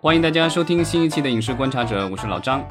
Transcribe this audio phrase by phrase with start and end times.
[0.00, 2.64] 欢迎大家收听新一期的《影视观察者》，我是老张。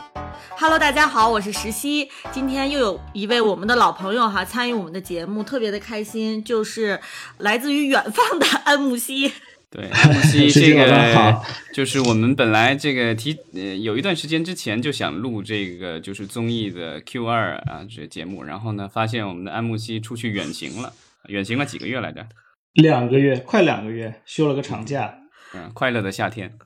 [0.57, 2.09] Hello，大家好，我是石溪。
[2.31, 6.97] 今天又有一位我们的老朋友哈参与我们的节目，特别的开心，就是
[7.39, 9.29] 来自于远方的安慕希。
[9.69, 11.43] 对， 安慕希这个
[11.73, 20.93] 就是我们本来这个提呃有一段时间之前就想录这个就是综艺的 Q 二啊这节目，然后呢发现我们的安慕希出去远行了，
[21.27, 22.25] 远行了几个月来着？
[22.71, 25.13] 两个月，快两个月，休了个长假。
[25.53, 26.57] 嗯，快乐的夏天。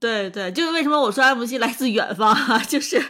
[0.00, 3.02] 对对，就是为什么我说安慕希来自远方啊， 就是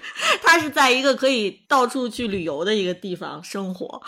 [0.42, 4.02] 他是在一个可以到处去旅游的一个地方生活，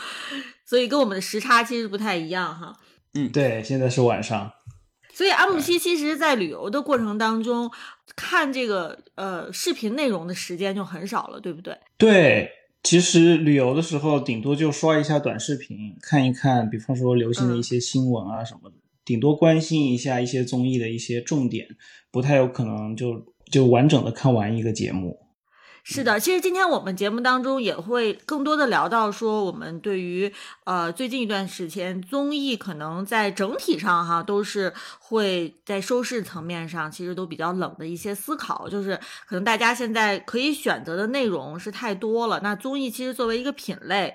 [0.65, 2.77] 所以跟我们的时差其实不太一样哈。
[3.15, 4.52] 嗯，对，现在是晚上。
[5.12, 7.71] 所以安慕希其实，在旅游的过程当中，
[8.16, 11.77] 看这个呃视频内容的时间就很少了，对不对？
[11.99, 12.51] 对，
[12.83, 18.77] 其实旅游的时候，顶多就刷一下短视频，看一看，比方说流行的一些新闻啊什么的，
[19.11, 21.66] 顶多关心一下一些综艺的一些重点。
[22.13, 25.19] 不太有可能就就完整的看完一个节目。
[25.83, 30.30] 是的，其实今天我们节目当中也会更多的聊到说，我们对于
[30.65, 38.95] 呃最近一段时间综艺可能在整体上哈都是会在收视层面上其实都比较冷的一些思考，就是
[39.27, 42.39] 可能大家现在可以选择的内容是太多了。
[42.43, 44.15] 那综艺其实作为一个品类，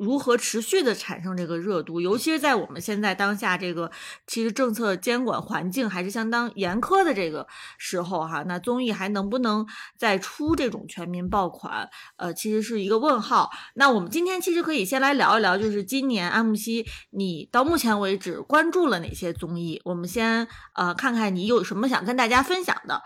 [0.00, 3.90] 如何持续的产生这个热度，尤其是在我们现在当下这个
[4.26, 9.66] 其实政策监管环境还是相当严苛的这个时候哈，那综艺还能不能
[9.98, 11.88] 再出这种全民爆款？
[12.16, 13.50] 呃，其实是一个问号。
[13.74, 19.80] 那我们今天其实可以先来聊一聊，就是今年安慕希，你到目前为止关注了哪些综艺？
[19.84, 23.02] 我们先呃看看你有什么想跟大家分享的。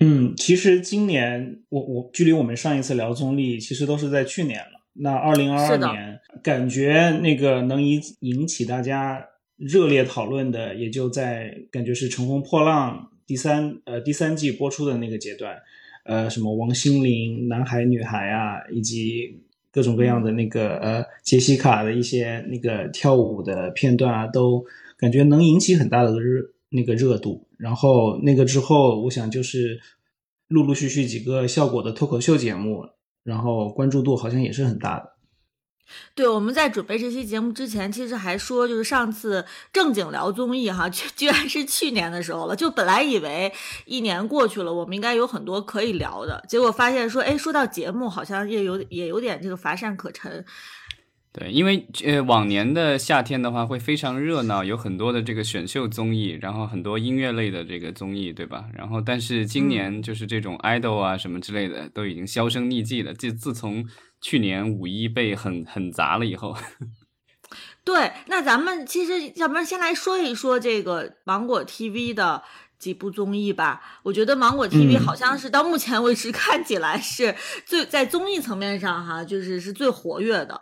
[0.00, 4.77] 嗯，其实今年我我距离我们上一次聊综艺，其实都是在去年了。
[5.00, 9.24] 那二零二二年，感觉那个能引引起大家
[9.56, 15.56] 热烈讨论的，也就在感觉是《乘风破浪》第三呃第三季播出的那个阶段，
[16.04, 24.64] 呃，什么王心凌、男孩女孩啊，以及各种各样的那个呃杰西卡的一些那个跳舞的片段啊，都
[24.96, 27.46] 感觉能引起很大的热那个热度。
[27.56, 29.80] 然后那个之后，我想就是
[30.48, 32.84] 陆陆续续几个效果的脱口秀节目。
[33.28, 35.12] 然后关注度好像也是很大的。
[36.14, 42.56] 对，我们在准备这期节目之前，其实还说，就是上次正经聊综艺哈，居然是去年的时候了。
[42.56, 43.52] 就本来以为
[43.84, 50.44] 一年过去了，我们应该有很多可以聊的，结果发现说，哎，说到节目，好像也有也有点这个乏善可陈。
[51.30, 58.64] 对，因为呃往年的夏天的话会非常热闹，有很多的这个选秀综艺，然后很多音乐类的这个综艺，对吧？
[58.74, 63.12] 然后但是今年就是这种 idol 啊什么之类的都已经销声匿迹了。
[63.12, 63.86] 自自从
[64.20, 66.56] 去年五一被很很砸了以后，
[67.84, 72.42] 对，那咱们其实要不然先来说一说这个芒果 TV 的
[72.78, 74.00] 几部综艺吧。
[74.02, 77.36] 我觉得芒果 TV 好像是到目前为止 看起来是
[77.66, 80.60] 最在综艺层面上哈，就是是最活跃的。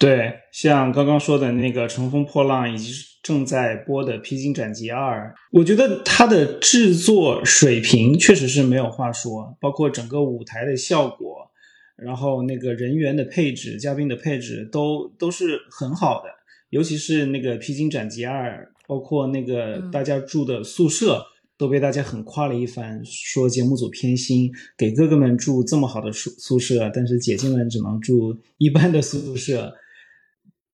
[0.00, 2.90] 对，像刚刚说的那个《乘风破浪》，以及
[3.22, 11.50] 正在播的《披荆斩棘二》，我觉得它的制作水平确实是没有话说，包括整个舞台的效果，
[11.96, 16.30] 然后那个人员的配置、嘉宾的配置都都是很好的，
[16.70, 21.26] 尤其是那个《披荆斩棘二》，包括那个大家住的宿舍。
[21.58, 29.70] 都被大家很夸了一番，说节目组偏心，给哥哥们住这么好的宿宿舍，但是姐姐们只能住一般的宿舍。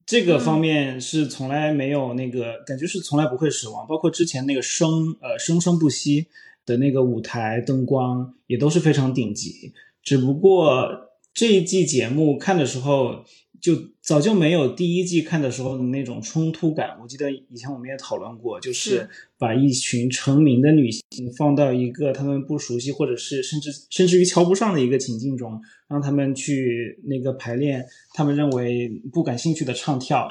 [0.06, 3.86] 这个方面是从来没有那个感觉，是从来不会失望。
[3.86, 6.28] 包括之前那个生呃生生不息
[6.64, 9.72] 的那个舞台灯光也都是非常顶级。
[10.02, 13.24] 只不过这一季节目看的时候。
[13.60, 16.96] 就早就没有第一季看的时候的那种冲突感。
[17.00, 19.08] 我记得以前我们也讨论过，就是
[19.38, 21.02] 把一群成名的女性
[21.36, 27.84] 放到一个他们不熟悉或者是甚至甚至于瞧不上的一个情境中，让他们去那个排练
[28.14, 30.28] 他们认为不感兴趣的唱跳，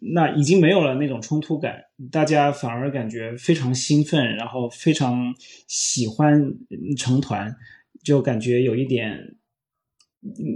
[0.00, 5.34] 那已经没有了那种冲突感，大家反而感觉非常兴奋，然后非常
[5.66, 6.54] 喜欢
[6.96, 7.54] 成团，
[8.02, 9.34] 就感觉有一点。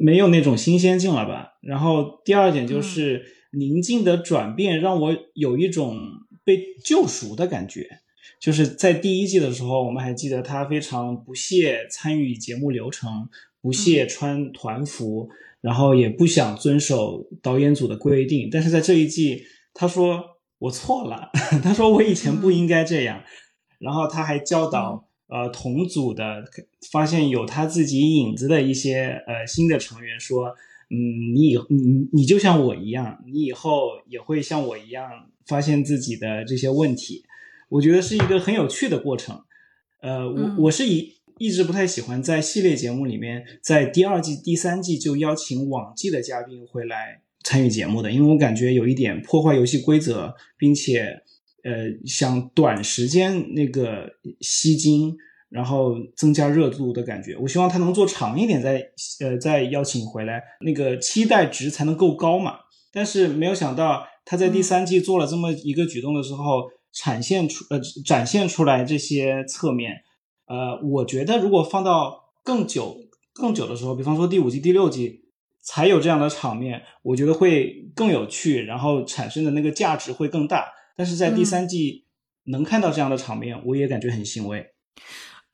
[0.03, 1.55] 没有那种新鲜劲了吧？
[1.61, 5.99] 然后第二点就是宁静的转变，让我有一种
[6.45, 7.89] 被救赎的感觉。
[8.41, 13.29] 就是在第一季的时候，我们还记得他非常不屑参与节目流程，
[13.61, 15.29] 不屑穿团服，
[15.61, 18.49] 然后也不想遵守导演组的规定。
[18.51, 20.21] 但是在这一季，他说
[20.59, 21.31] 我错了，
[21.63, 23.23] 他说我以前不应该这样。
[23.79, 25.09] 然后他还教导。
[25.33, 26.45] 呃，同组的
[26.91, 30.55] 发现有他自己影子的一些呃新的成员说，
[30.91, 35.09] 嗯，你以你你就像我一样，你以后也会像我一样
[35.47, 37.25] 发现自己的这些问题。
[37.71, 39.41] 我觉得是一个很有趣的过程。
[40.03, 51.23] 呃，我我是一一直不太喜欢在系列节目里面，在第二季、第三季就邀请往季的嘉宾回来参与节目的，因为我感觉有一点破坏游戏规则，并且
[51.65, 54.09] 呃想短时间那个
[54.41, 55.17] 吸金，
[55.49, 57.37] 然后增加热度的感觉。
[57.37, 58.83] 我希望他能做长一点，再
[59.21, 62.57] 呃再邀请回来，那个期待值才能够高嘛。
[62.93, 66.71] 但是没有想到他在第三季做了这么一个举动的时候。
[66.95, 70.03] 展现出呃展现出来这些侧面，
[70.45, 72.95] 呃，我觉得如果放到更久
[73.33, 75.23] 更久的时候，比方说第五季、第六季
[75.63, 80.67] 才有这样的场面，我觉得会更有趣，然后产生的那个价值会更大。
[80.97, 82.07] 但是在第三季
[82.45, 84.67] 能看到这样的场面，我也感觉很欣慰。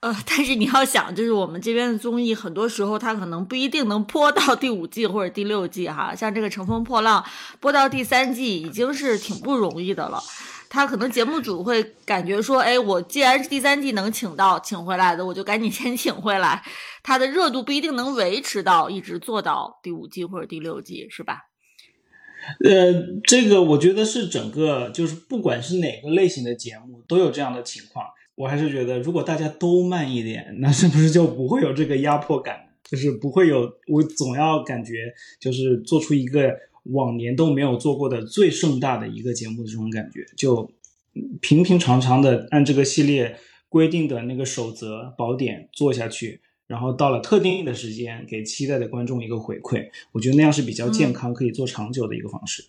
[0.01, 6.15] 呃， 但是你要想，就是我们这边的综艺，很多时候它可能不一定能播到第五季或者第六季哈。
[6.15, 7.21] 像这个《乘风破浪》
[7.61, 10.23] 播到第三季已经是挺不容易的了。
[10.71, 16.63] 他可能节目组会感觉说，哎，我既然是第三季能请到请回来的，我就赶紧先请回来。
[17.03, 21.41] 它的热度不一定能维持到一直做到第五季或者第六季，是吧？
[22.65, 28.07] 呃，这个我觉得是整个就是不管是哪个类型的节目都有这样的情况。
[28.35, 32.57] 我还是觉得，如果大家都慢一点，那是不是就不会有这个压迫感？
[32.89, 36.53] 就是不会有我总要感觉就是做出一个。
[36.93, 40.73] 往年都没有做过的最盛大的一个节目的这种感觉，就
[41.43, 43.37] 平平常常的按这个系列
[43.69, 52.67] 规定的那个守则宝典做下去，然后到了特定的时间给期待的观众一个回馈，我觉得那样是比较健康、可以做长久的一个方式。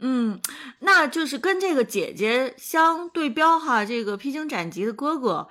[0.00, 0.40] 嗯，
[0.80, 5.46] 那就是跟这个姐姐相对标哈，这个披荆斩棘的哥哥，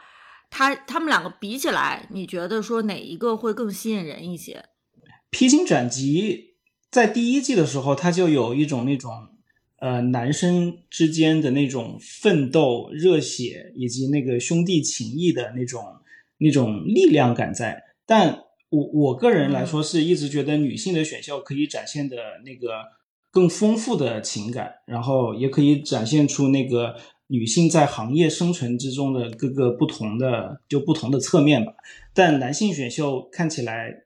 [0.50, 4.66] 他他们两个比起来，你觉得说哪一个会更吸引人一些？
[5.30, 6.56] 披荆斩棘。
[6.90, 9.12] 在第一季的时候，他就有一种那种，
[9.78, 15.84] 呃，男生之间的那种奋斗、热血以及那个兄弟情谊的那种
[16.40, 17.84] 那种力量感在。
[18.06, 22.70] 但我我个人来说，是一直觉得女性的选秀可以展现的那个
[23.32, 26.96] 更丰富的情感，然后也可以展现出那个
[27.28, 31.74] 女性在行业生存之中的各个不同的就不同的侧面吧。
[32.14, 34.04] 但男性选秀看起来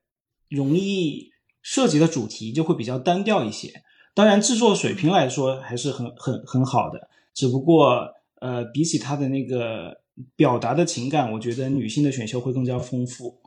[0.49, 1.31] 容易。
[1.65, 3.71] 涉及的主题就会比较单调一些，
[4.13, 8.05] 当然制作水平来说还是很很很好的，只不过
[8.41, 10.01] 呃比起他的那个
[10.35, 13.41] 表达的情感，我觉得女性的选秀会更加丰富。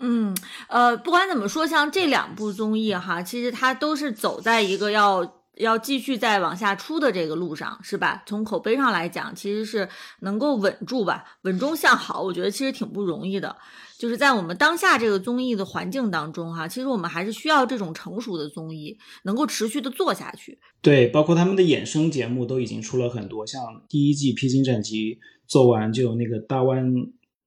[0.00, 0.36] 嗯，
[0.68, 8.22] 呃，不管怎么说，像这两部综艺哈，其实它都是走在一个要要继续再往下出的这个路上，是吧？
[8.26, 9.88] 从口碑上来讲，其实是
[10.20, 13.56] 能够稳住吧，稳中向好，我觉得其实挺不容易的。
[13.96, 20.58] 就是在我们当下这个综艺的环境当中，哈，其实我们还是需要这种成熟的综艺，能够持续的做下去。
[20.82, 25.14] 对，包括他们的衍生节目都已经出了很多，像第一季《披荆斩棘》
[25.46, 26.92] 做完就有那个大湾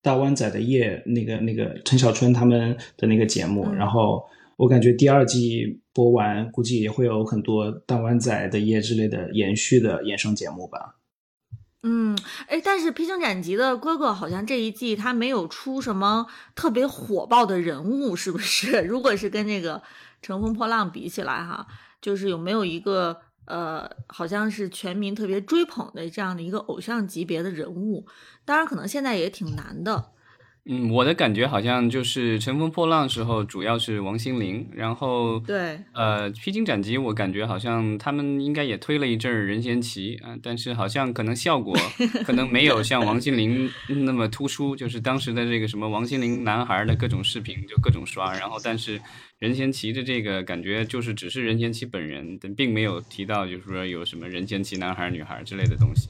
[0.02, 4.24] 大湾仔的夜，那个那个陈小春他们的那个节目，然后
[4.56, 10.96] 我感觉第二季播完，估计也会有很多大湾仔的夜之类的延续的衍生节目吧。
[11.84, 12.18] 嗯，
[12.48, 18.82] 哎，但是披荆斩棘的哥哥好像这一季他没有出什么特别火爆的人物，是不是？
[18.88, 19.82] 如果是跟那个
[20.22, 21.68] 乘风破浪比起来，哈，
[22.02, 23.18] 就是有没有一个
[23.48, 28.06] 呃，好像是全民特别追捧的这样的一个偶像级别的人物？
[28.46, 30.12] 当然，可能现在也挺难的。
[30.70, 41.74] 嗯，我的感觉好像就是乘风破浪时候主要是王心凌，然后对，呃，披荆斩棘我感觉好像他们应该也推了一阵任贤齐啊，但是好像可能效果
[42.26, 49.00] 可能没有像王心凌那么突出，就是当时的这个什么王心凌男孩的各种视频就各种刷，然后但是
[49.40, 56.10] 任贤齐的这个感觉就是只是任贤齐本人，但并没有提到就是说有什么任贤齐男孩女孩之类的东西。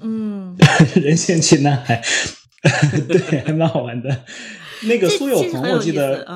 [0.00, 0.56] 嗯，
[1.00, 2.02] 任贤齐男孩。
[3.08, 4.24] 对，还蛮好玩的。
[4.88, 6.26] 那个苏有朋，我记得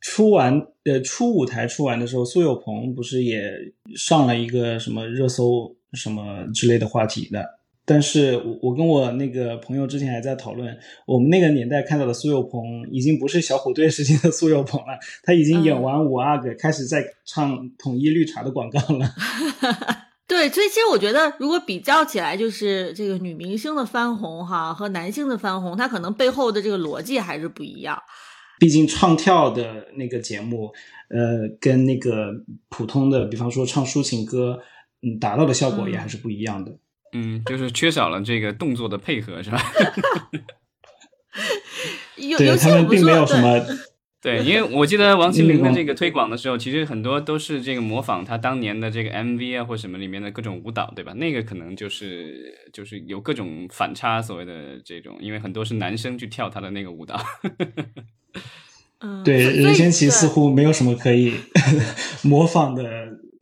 [0.00, 3.52] 出完呃出舞台出完的时候，苏有朋不是也
[3.96, 7.58] 上了一个什么热搜什么之类的话题的。
[7.84, 19.10] 但是我我跟我那个朋友之前还在讨论，我们那个年代看到的苏有朋已经不是小虎队时期的苏有朋了，他已经演完五阿哥，开始在唱统一绿茶的广告了。
[20.32, 28.02] 对，所以其实我觉得，如果比较起来，就是这个女明星的翻红哈和男性的翻红，它可能背后的这个逻辑还是不一样。
[28.58, 30.72] 毕竟唱跳的那个节目，
[31.10, 32.32] 呃，跟那个
[32.70, 34.58] 普通的，比方说唱抒情歌，
[35.02, 36.78] 嗯，达到的效果也还是不一样的。
[37.12, 39.62] 嗯，就是缺少了这个动作的配合，是吧？
[42.16, 43.60] 有对他们并没有什么
[44.22, 51.12] 对， 因为我记得王心凌的这个推广的时候，其实很多都是这个模仿她当年的这个 MV 啊或什么里面的各种舞蹈，对吧？
[51.14, 57.20] 那个可能就是就是有各种反差，所谓的这种，因为很多是男生去跳她的那个舞蹈。
[59.00, 61.34] 嗯，对，任贤齐似乎没有什么可以
[62.22, 62.84] 模仿的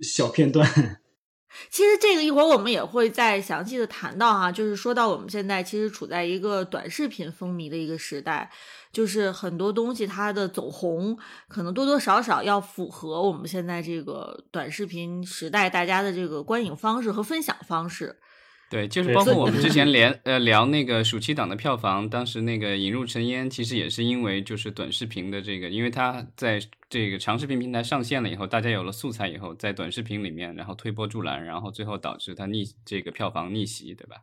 [0.01, 0.67] 小片段。
[1.69, 8.51] 其实这个一会儿我们也会再详细的谈到哈，就是说到我们现在其实处在一个短视频风靡的一个时代，
[8.93, 11.17] 就是很多东西它的走红，
[11.49, 18.19] 可能多多少少要符合我们现在这个短视频时代大家的这个观影方式和分享方式。
[18.71, 34.19] 对，就是包括我们之前连呃聊那个暑期档的票房，当时那个《引入尘烟》其实也是因为就是短视频的这个，因为它在这个长视频平台上线了以后，大家有了素材以后，在短视频里面，然后推波助澜，然后最后导致它逆这个票房逆袭，对吧？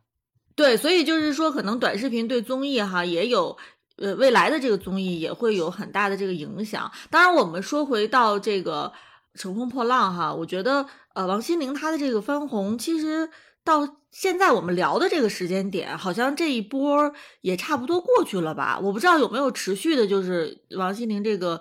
[0.56, 3.58] 对，所以就是说，可能短视频对综艺哈也有，
[3.98, 6.90] 呃，未来的这个综艺也会有很大的这个影响。
[7.10, 8.92] 当然，我们说回到这个
[9.40, 13.28] 《乘风破浪》哈，我觉得呃，王心凌她的这个翻红，其实
[13.64, 18.78] 到现在我们聊的这个时间点，好像这一波也差不多过去了吧？
[18.80, 21.60] 我不知道有没有持续的，就是王心凌这个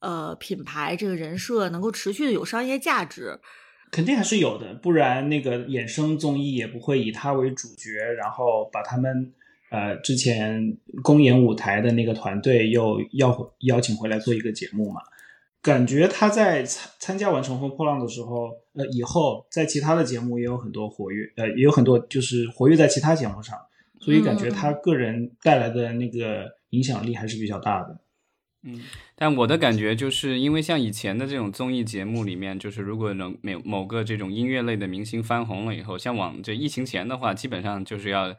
[0.00, 3.40] 呃品牌这个人设能够持续的有商业价值。
[3.90, 9.32] 肯定还是有的，不然那个衍生综艺也不会以他为主角，然后把他们
[9.70, 15.00] 呃之前公演舞台的那个团队又要邀请回来做一个节目嘛。
[15.60, 23.58] 感觉他在参参加完《乘风破浪》的时候，呃，以后在其他的节目也有很多活跃，呃，也有很多就是活跃在其他节目上，
[24.00, 28.00] 所以感觉他个人带来的那个影响力还是比较大的。
[28.62, 28.80] 嗯，
[29.16, 38.34] 但我的感觉就是因为像以前的这种综艺节目里面，就是如果能某某个这种音乐类的明星翻红了以后，像往这疫情前的话，基本上就是要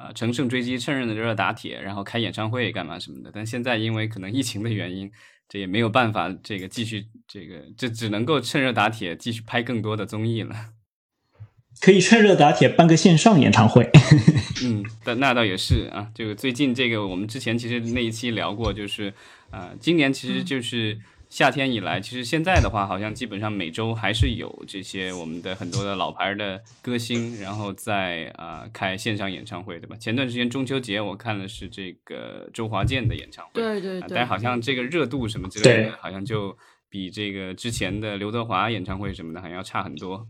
[0.00, 3.30] 啊乘胜追击，趁热的热打铁，然后开演唱会干嘛什么的。
[3.32, 5.10] 但现在因为可能疫情的原因，
[5.46, 10.56] 这也没有办法，这个继续这个这只能够趁热打铁，继续拍更多的综艺了。
[11.80, 13.88] 可以趁热打铁办个线上演唱会。
[14.64, 16.10] 嗯，但那倒也是啊。
[16.14, 19.14] 这个最近这个我们之前其实那一期聊过，就是
[19.50, 20.98] 啊、今年其实就是
[21.30, 29.96] 夏天以来，其实现在的话，好像基本上每周还是有这些我们的很多的老牌的歌星，然后在啊、开线上演唱会，对吧？
[29.96, 36.58] 前段时间中秋节我看的是这个周华健的演唱会，啊对对对，但好像这个热度什么之类的，好像就
[36.88, 40.26] 比这个之前的刘德华演唱会什么的好像要差很多。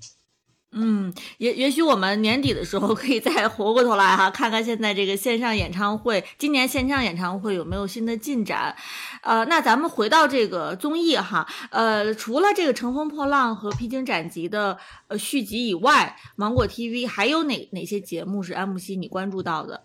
[0.73, 8.77] 嗯，也也许我们年底的时候可以再回过头来哈，看看现在这个线上演唱会，今年线上演唱会有没有新的进展？
[9.23, 19.83] 呃，那咱们回到这个综艺哈，呃，除了这个《乘风破浪》和《披荆斩棘》的呃续集以外，芒果 TV 还有哪哪些节目是 M C 你关注到的？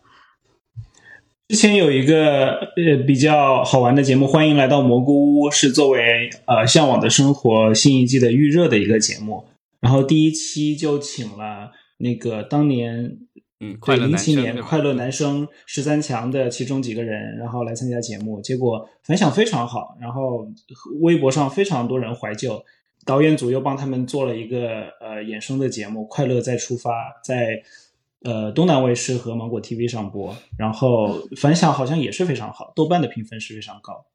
[1.48, 9.46] 之前有一个呃比较好玩的节目，欢迎来到蘑菇屋，是作为呃《向往的生活》新一季的预热的一个节目。
[9.79, 13.17] 然后第一期就请了那个当年
[13.60, 20.46] 嗯，快乐零七年快乐男生十三强的其中几个人，然后来参加节目，结果反响非常好，然后
[21.01, 22.63] 微博上非常多人怀旧。
[23.05, 26.89] 导演组又帮他们做了一个呃衍生的节目《快乐再出发》，
[27.24, 27.62] 在
[28.24, 34.05] 呃东南卫视和芒果 TV 上播，然后反响好像也是非常好，豆瓣的评分是非常高。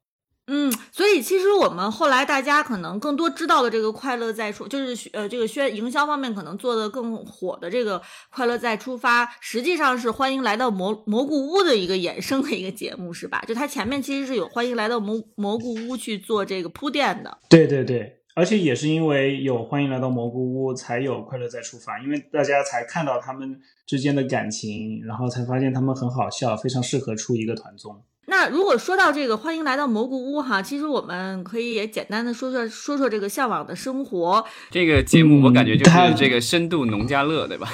[0.53, 13.41] 嗯，所以其实我们后来大家可能更多知道的这个快乐再出，就是呃这个宣营销方面可能做的更火的这个快乐再出发，实际上是欢迎来到蘑蘑菇屋的一个衍生的一个节目，是吧？
[13.47, 17.37] 就它前面其实是有欢迎来到蘑蘑菇屋去做这个铺垫的。
[17.47, 28.03] 对对对，而且也是因为有欢迎来到蘑菇屋，才有快乐再出发，因为大家才看到他们之间的感情，然后才发现他们很好笑，非常适合出一个团综。
[28.41, 34.43] 那如果说到这个欢迎来到蘑菇屋哈，其实我们可以也简单的说说说说这个向往的生活。
[34.71, 37.69] 这个节目我感觉就是这个深度农家乐，对吧？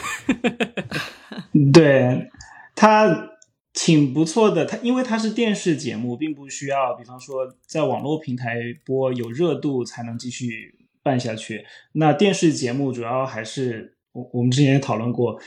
[1.72, 2.30] 对
[2.76, 3.30] 它
[3.72, 11.66] 挺不错的，它因为它是电视节目，并不需要，比方说在网络平台播有热度才能继续办下去。
[11.94, 15.40] 那电视节目主要还是我我们之前也讨论过，《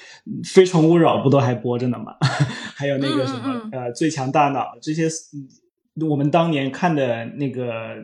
[0.45, 2.15] 非诚勿扰》不都还播着呢吗？
[2.77, 7.97] 还有那个什么嗯嗯呃《最强大脑》这些，嗯我们当年看的那个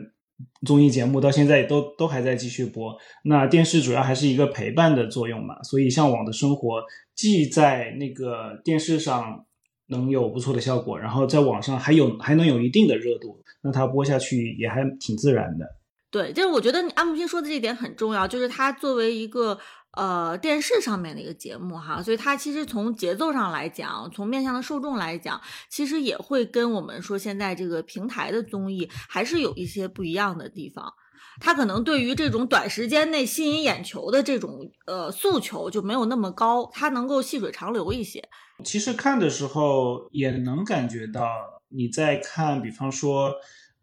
[0.65, 2.95] 综艺节目，到现在都都还在继续播。
[3.23, 6.81] 那电视主要还是一个陪伴的作用嘛，所以《向往的生活》
[7.15, 9.45] 既在那个电视上
[9.87, 15.65] 能有不错的效果，然后在网上还有还能有一定的热度，那它播下去也还挺自然的。
[16.11, 19.57] 对，就是我觉得你安慕平说的这一点很重要，就是它作为一个
[19.97, 30.93] 呃电视上面的一个节目哈，所以它其实从节奏上来讲，从面向的受众来讲，其实也会跟我们说现在这个平台的综艺还是有一些不一样的地方。
[31.39, 38.23] 它可能对于这种短时间内吸引眼球的这种呃诉求就没有那么高，它能够细水长流一些。
[38.63, 41.27] 其实看的时候也能感觉到，
[41.69, 43.31] 你在看，比方说，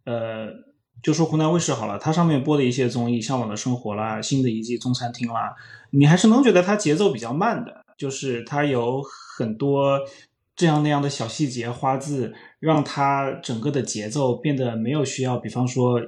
[0.05, 0.49] 呃，
[1.01, 5.55] 就说湖南卫视好了，它上面播的一些综艺，《向往的生活》啦，新的一季《中餐厅》啦，
[5.97, 9.03] 你还是能觉得它节奏比较慢的，就是它有
[9.37, 10.01] 很多
[10.57, 16.01] 这样那样的小细节花字，让它整个的节奏变得没有需要，比方说。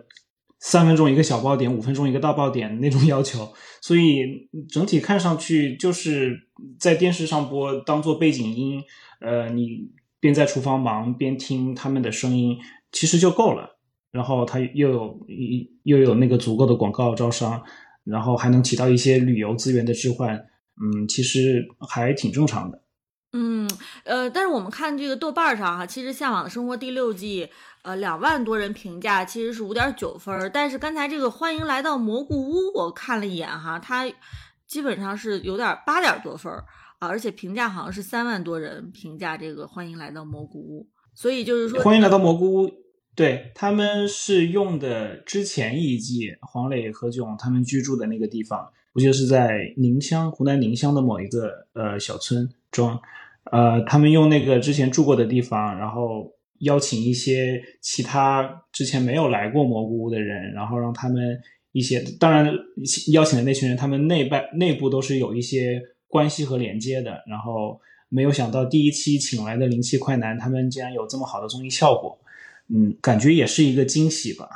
[0.59, 3.47] 三分钟一个小爆点，五分钟一个大爆点那种要求，
[3.83, 6.49] 所以整体看上去就是
[6.81, 8.83] 在电视上播当做背景音，
[9.21, 12.57] 呃，你边在厨房忙边听他们的声音，
[12.91, 13.77] 其实就够了。
[14.11, 17.63] 然后它又有一又有那个足够的广告招商，
[18.07, 22.83] 然后还能起到一些旅游资源的置换，嗯，其实还挺正常的。
[23.33, 23.69] 嗯，
[24.05, 27.51] 呃，但是我们看这个豆瓣上哈，其实《向往的生活》第六季。
[27.83, 34.05] 呃，两万多人评价其实是五点九分，但是刚才这个欢迎来到蘑菇屋，我看了一眼哈，它
[34.67, 36.53] 基本上是有点八点多分
[36.99, 42.73] 啊，而且评价好像是三万多人评价这个欢迎来到蘑菇屋，所以就是说欢迎来到蘑菇屋，
[43.17, 53.01] 对他们是用的之前一季黄磊、何炅他们居住的那个地方，我记得是在宁乡，湖南宁乡的某一个呃小村庄，
[53.51, 56.33] 呃，他们用那个之前住过的地方，然后。
[56.61, 61.39] 邀请一些其他之前没有来过蘑菇屋的人，然后让他们
[61.73, 62.51] 一些，当然
[63.13, 67.23] 邀请的那群人，他们内外内部都是有一些关系和连接的。
[67.29, 72.19] 然后没有想到第一期请来的灵气快男，他们竟然有这么好的综艺效果，
[72.69, 74.49] 嗯，感觉也是一个惊喜吧。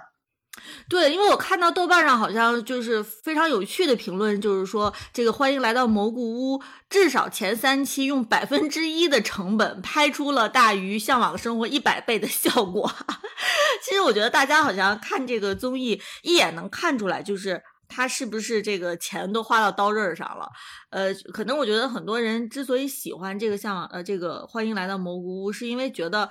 [0.88, 6.20] 对，因为我看到豆瓣上好像就是非常有趣的评论，就是说这个欢迎来到蘑菇
[6.54, 12.92] 屋，至少前三期用百分之一的成本拍出了大于向往生活一百倍的效果。
[13.84, 20.48] 其实我觉得大家好像看这个综艺一眼能看出来，就是他是不是这个钱都花到刀刃上了。
[20.90, 26.28] 呃，可能我觉得很多人之所以喜欢这个向往呃这个欢迎来到蘑菇屋，是因为觉得。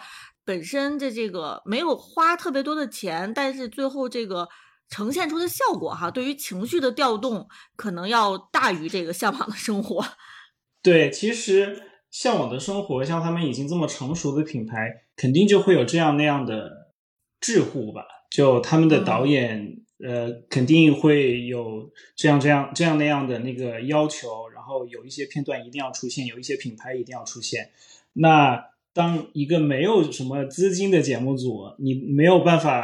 [0.50, 4.50] 本身的这个没有花特别多的钱，但是最后这个
[4.90, 10.04] 呈现出的效果哈，对于情绪的调动可能要大于这个向往的生活。
[10.82, 16.96] 对，其实向往的生活像他们已经这么成熟的品牌，肯定就会有这样那样的
[17.40, 18.02] 智库吧？
[18.32, 27.70] 就他们的导演，呃，肯定会有这样这样这样那样的那个要求，然后有一些片段一定要出现，有一些品牌一定要出现。
[28.14, 32.84] 那当一个没有什么资金的节目组，你没有办法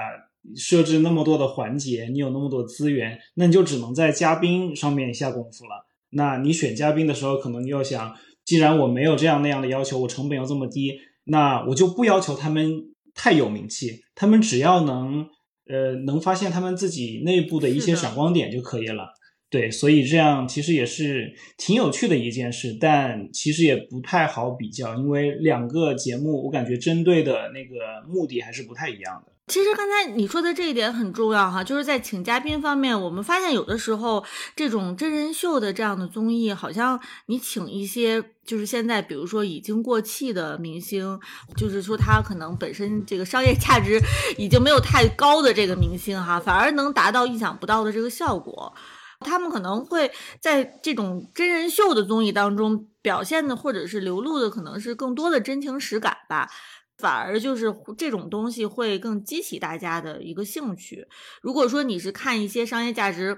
[0.55, 5.85] 设置那么多的环节，你有那么多资源，那你就只能在嘉宾上面下功夫了。
[6.11, 8.15] 那你选嘉宾的时候，可能你要想，
[8.45, 10.93] 既然我没有这样那样的要求，我成本又这么低，
[11.25, 12.71] 那我就不要求他们
[13.13, 15.27] 太有名气，他们只要能
[15.67, 19.07] 呃能发现他们自己内部的一些闪光点就可以了。
[19.49, 29.31] 对，所以这样其实也是挺有趣的一件事，但其实也不太好比较，因为两个节目我感觉针对的那个目的还是不太一样的。
[29.47, 41.19] 其实刚才你说的这一点很重要哈，就是在请嘉宾方面，我们发现有的时候这种真人秀的这样的综艺，好像你请一些就是现在比如说已经过气的明星，
[41.55, 44.01] 就是说他可能本身这个商业价值
[44.36, 48.73] 已经没有太高的这个明星哈，反而能达到意想不到的这个效果。
[49.19, 56.49] 他们可能会在这种真人秀的综艺当中表现的，或者是流露的，可能是更多的真情实感吧。
[56.97, 61.06] 反而就是这种东西会更激起大家的一个兴趣。
[61.41, 63.38] 如果说你是看一些商业价值，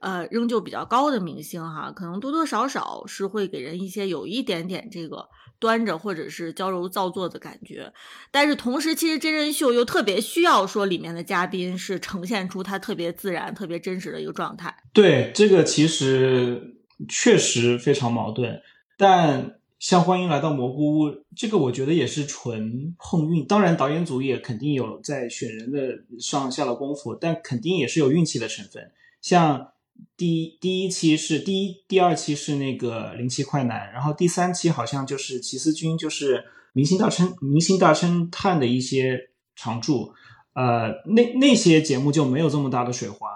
[0.00, 5.28] 呃，仍旧比较高的明星哈，可能多多少少是会给人一些有一点点这个。
[5.58, 7.92] 端着或者是娇柔造作的感觉，
[8.30, 14.74] 但是同时，其实真人秀又特别需要说里面的嘉宾是呈现出他特别自然、特别真实的一个状态。
[14.92, 16.76] 对，这个其实
[17.08, 18.60] 确实非常矛盾。
[18.96, 23.46] 但像欢迎来到蘑菇屋，这个我觉得也是纯碰运。
[23.46, 25.80] 当然，导演组也肯定有在选人的
[26.18, 28.90] 上下了功夫，但肯定也是有运气的成分。
[29.20, 29.72] 像。
[30.16, 40.12] 第一第一期是第一，第二期是那个零七快男，然后第三期好像就是齐思君，就是明星大侦明星大侦探的一些常驻，
[40.54, 43.28] 呃，那那些节目就没有这么大的水花。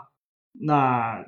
[0.53, 1.25] 那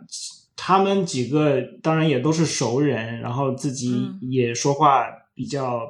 [0.56, 5.88] 他们几个当然也都是熟人，然后自己也说话比较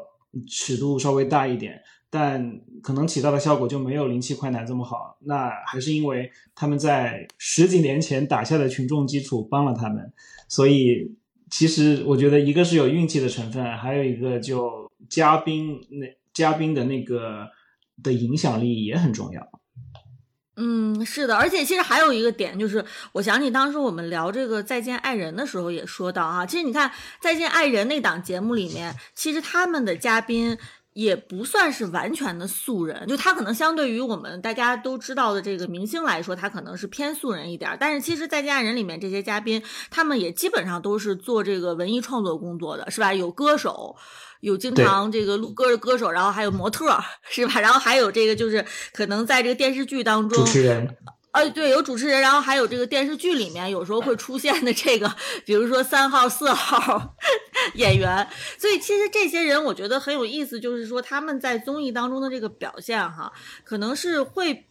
[0.49, 1.82] 尺度稍微大一点。
[2.15, 10.13] 但可能起到的效果就没有灵气快男这么好，那还是因为他们在十几年前打下的群众基础帮了他们，
[10.47, 11.17] 所以
[11.51, 17.49] 其实我觉得一个是有运气的成分，还有一个就嘉宾那嘉宾的那个
[18.03, 19.49] 的影响力也很重要。
[20.57, 26.91] 嗯，是的，而且其实还有一个点，就是我想起当时我们聊这个《再见爱人》的时候也说到啊，其实你看
[27.23, 30.59] 《再见爱人》那档节目里面，其实他们的嘉宾
[30.95, 43.15] 也不算是完全的素人，就他可能相对于我们大家都知道的这个明星来说，他可能是偏素人一点，但是其实《在家人》里面这些嘉宾，他们也基本上都是做这个文艺创作工作的，是吧？
[43.15, 43.97] 有歌手。
[44.43, 46.99] 有经常这个录歌的歌手，然后还有模特，
[47.31, 47.61] 是吧？
[47.61, 50.97] 然后还有这个就是可能在这个电视剧当中，主持人，
[51.31, 55.15] 呃，对，有主持人，然后还有这个电视剧里面有时候会出现的这个，
[55.47, 57.15] 比如说三号、四号
[57.75, 58.27] 演员。
[58.59, 63.33] 所以其实这些人我觉得很有意思，就是说他们在综艺当中的这个表现哈，
[63.65, 64.67] 可能是会。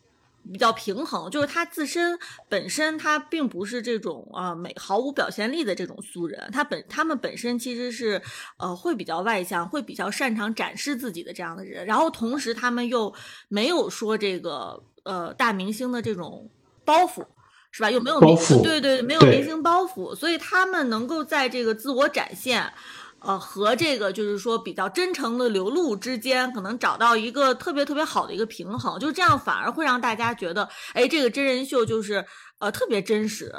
[0.51, 2.17] 比较平衡，就是他自身
[2.49, 8.19] 本身，他并不是这种啊没毫无表现力的这种素人，他本他们本身其实是
[8.58, 13.13] 呃会比较外向，会比较擅长展示自己的这样的人，然后同时他们又
[13.49, 16.49] 没有说这个呃大明星的这种
[16.84, 17.23] 包袱，
[17.71, 17.89] 是吧？
[17.89, 22.71] 又没有明星，对对，没有明星包袱，所以他们能够在这个自我展现。
[23.23, 32.25] 呃，和这个就是说比较真诚的流露之间，可能找到一个特别特别好的一个平衡，就这样反而会让大家觉得，哎，这个真人秀就是
[32.57, 33.53] 呃特别真实。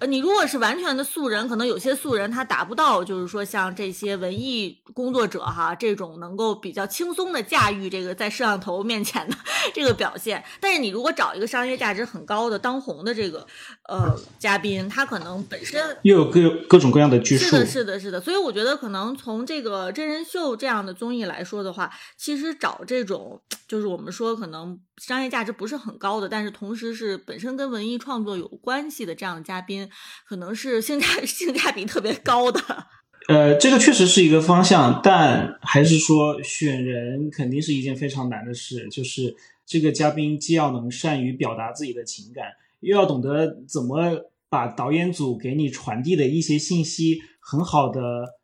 [0.00, 9.36] 呃，你如果是完全的素人，可能有些素人他达不到，就是说像这些文艺工作者哈，这种能够比较轻松的驾驭这个在摄像头面前的
[9.74, 10.44] 这个表现。
[10.60, 13.44] 但是你如果找一个商业价值很高的当红的这个
[13.88, 17.46] 呃嘉宾，他可能本身又有各各种各样的拘束。
[17.46, 18.20] 是的，是的，是的。
[18.20, 24.78] 所以我觉得可能从这个真人秀这样的综艺来说的话，其实找这种就是我们说可能。
[25.00, 29.88] 商业价值不是很高的，但是同时是本身跟文艺创作有关系的这样的嘉宾，
[30.26, 32.60] 可能是性价 性价比特别高的。
[33.28, 38.88] 呃，这个确实是一个方向，但还是说选人肯定是一件非常难的事。
[38.90, 39.34] 就是
[39.66, 42.46] 这个嘉宾既要能善于表达自己的情感，
[42.80, 48.00] 又要懂得怎么把导演组给你传递的一些信息很好的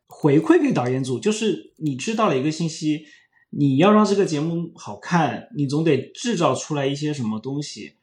[0.07, 1.19] 回馈给导演组。
[1.19, 3.05] 就是你知道了一个信息。
[3.57, 7.93] 你要让这个节目好看，你总得制造出来一些什么东西，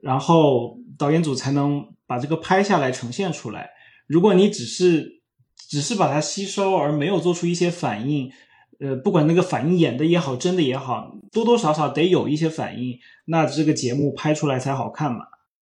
[0.00, 3.68] 然后导演组才能把这个拍下来呈现出来。
[4.06, 5.20] 如果你只是
[5.56, 8.32] 只是把它吸收，而没有做出一些反应，
[8.80, 15.26] 呃，不管那个反应演的也好，真的也好，多多少少得有一些反应，那这个节目拍出来才好看嘛。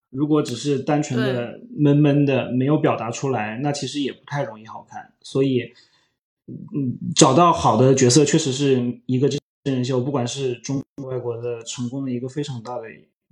[0.09, 5.13] 如果只是单纯的闷闷的，没有表达出来，那其实也不太容易好看。
[5.21, 5.71] 所以。
[6.47, 12.83] 嗯，找到好的角色确实是一个真人秀，不管是中外国的成功的一个非常大的。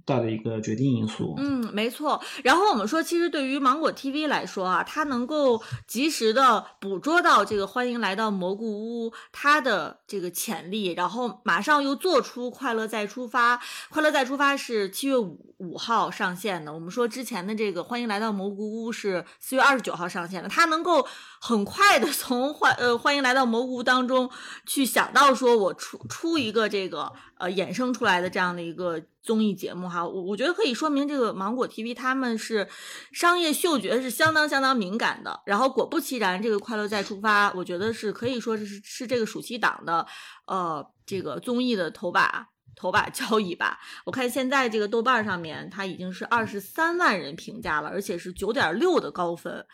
[0.06, 1.34] 大的一个决定因素。
[1.38, 2.22] 嗯，没错。
[2.44, 13.60] 然后我们说，其实对于芒果 TV 来说啊，它能够及时的捕捉到这个欢迎来到蘑菇屋它的这个潜力，然后马上又做出快乐再出发。
[13.90, 16.72] 快乐再出发是七月五五号上线的。
[16.72, 20.48] 我们说之前的这个欢迎来到蘑菇屋是四月二十九号上线的。
[20.50, 21.08] 它能够
[21.42, 24.30] 很快的从欢呃欢迎来到蘑菇屋当中
[24.66, 29.02] 去想到说我出出一个这个呃衍生出来的这样的一个。
[29.26, 32.68] 综艺节目哈，我我觉得可以说明这个芒果 TV 他们是
[33.12, 35.42] 商业嗅觉是相当相当敏感的。
[35.48, 40.06] 然后果不其然，这个《快乐再出发》，我觉得是可以说是是这个暑期档的
[40.46, 43.80] 呃这个综艺的头把头把交椅吧。
[44.06, 49.66] 我看现在这个豆瓣上面它已经是二十三万人评价了，而且是九点六的高分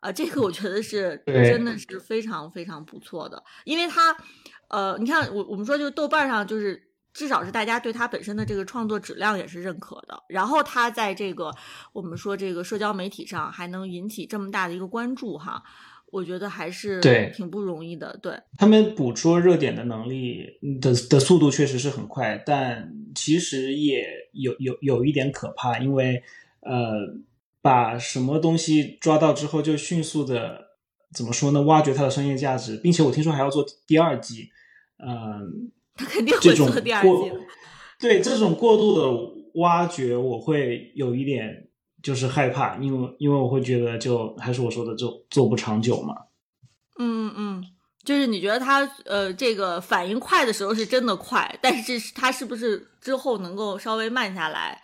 [0.00, 4.14] 啊，这个我觉得是真的是非常非常不错的，因为它
[4.68, 6.90] 呃，你看我我们说就是豆瓣上就是。
[7.14, 11.48] 至少是大家对他本身的这个创作质量也是认可的，然后他在这个
[11.92, 15.62] 我们说这个社交媒体上还能引起这么大的一个关注哈，
[16.10, 18.18] 我觉得还是对挺不容易的。
[18.20, 26.20] 对他们捕捉热点的能力的的速度确实是很快，但其实也有有有一点可怕，因为
[26.62, 26.94] 呃
[27.62, 30.73] 把什么东西抓到之后就迅速的
[31.14, 31.62] 怎么说呢？
[31.62, 34.50] 挖掘它的商业价值，并且我听说还要做第二季，
[34.98, 35.70] 嗯。
[35.96, 37.32] 他肯定会做第二季。
[38.00, 41.68] 对这种过度的挖掘，我会有一点
[42.02, 46.16] 就是害怕，因为因为我会觉得，就还是我说的，就做不长久嘛。
[46.98, 47.64] 嗯嗯，
[48.04, 54.82] 就是你觉得他呃，这个反应快的时候是真的快，但是这他是不是之后能够稍微慢下来？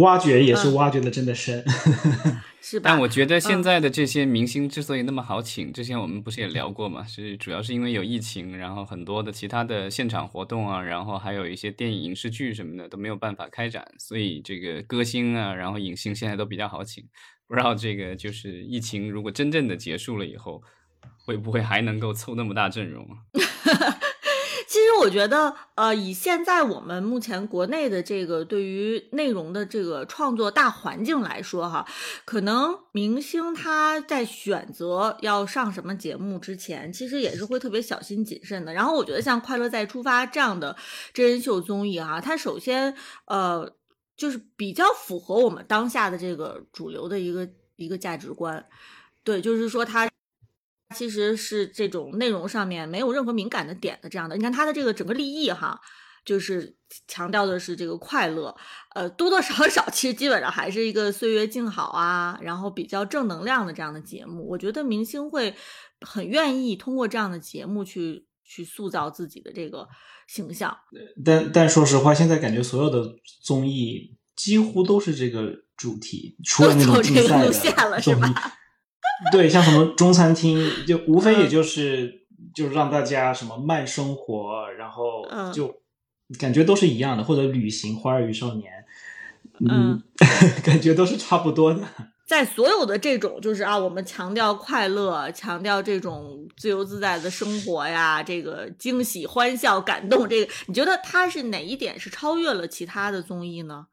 [0.00, 1.64] 挖掘也是挖掘的真的深。
[2.60, 2.90] 是吧？
[2.90, 7.02] 但我觉得现在的这些明星之所以那么好请，之前我们不是也聊过嘛？
[7.04, 17.04] 是主要是因为有疫情，然后很多的其他的现场活动啊，然后还有一些电影、影视剧什么的都没有办法开展，所以这个歌星啊，然后影星现在都比较好请。
[17.46, 20.62] 不知道这个就是疫情如果真正的结束了以后，
[21.18, 23.16] 会不会还能够凑那么大阵容啊？
[24.70, 31.84] 其实我觉得，呃，以现在我们目前国内的这个对于内容的这个创作大环境来说，哈，
[32.24, 38.72] 可能明星他在选择要上什么节目之前，其实也是会特别小心谨慎的。
[38.72, 40.76] 然后我觉得像《快乐再出发》这样的
[41.12, 43.74] 真人秀综艺，哈，它首先，呃，
[44.16, 48.64] 就是比较符合我们当下的这个主流的一个一个价值观，
[49.24, 50.08] 对，就是说它。
[50.94, 55.80] 其实是这种内容上面没有任何敏感的点的这样的，你看他的这个整个立意哈，
[56.24, 56.76] 就是
[57.06, 58.54] 强调的是这个快乐，
[58.94, 64.46] 呃，多多少少 其实基本上还是一个岁月静好啊，然后比较正能量的这样的节目。
[64.48, 65.54] 我觉得明星会
[66.00, 69.88] 很愿意通过这样的节目去去塑造自己的这个
[70.26, 70.76] 形象。
[71.24, 77.46] 但但说实话，现在感觉所有的综艺几乎都是这个主题，除了那种竞赛
[77.88, 78.34] 的综艺。
[79.32, 85.82] 对，像什么中餐厅，就无非也就是就是让大家什么慢生活，然后就
[86.38, 88.72] 感觉都是一样的，或者旅行《花儿与少年》，
[89.70, 90.02] 嗯，
[90.64, 91.82] 感觉都是差不多的。
[92.26, 103.88] 在所有的这种就是啊，我们强调快乐，强调这种自由自在的生活呀，这个惊喜、欢笑、感动，这个你觉得它是哪一点是超越了其他的综艺呢？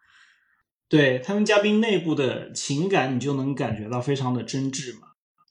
[0.88, 5.07] 对他们嘉宾内部的情感，你就能感觉到非常的真挚嘛。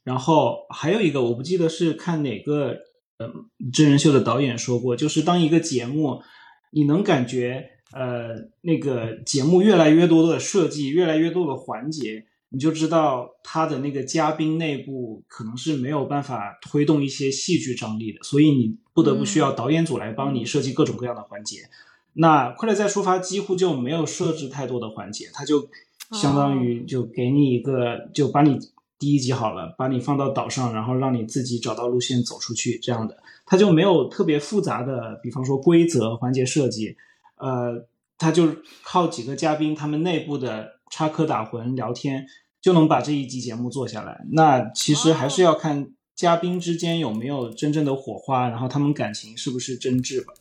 [0.07, 2.77] 然后还有一个，我不记得是看哪个
[3.19, 3.29] 呃
[3.73, 6.23] 真人秀的导演说过，就是当一个节目，
[6.71, 8.29] 你能感觉呃
[8.61, 21.69] 那个节目越来越多的设计，越来越多的环节，你就知道他的那个嘉宾内部可能是没有办法推动一些戏剧张力的，所以你不得不需要导演组来帮你设计各种各样的环节。
[22.12, 25.69] 那快乐再出发几乎就没有设置太多的环节，它就
[26.12, 28.57] 相当于就给你一个就把你。
[28.99, 36.97] 第一集好了，把你放到岛上，然后让你自己找到路线走出去，这样的，它就没有特别复杂的，比方说规则环节设计，
[37.37, 38.49] 呃，它就
[38.83, 42.27] 靠几个嘉宾他们内部的插科打诨聊天，
[42.61, 44.25] 就能把这一集节目做下来。
[44.33, 50.33] 那其实还是要看嘉宾之间有没有真正的火花，然后他们感情是不是真挚吧。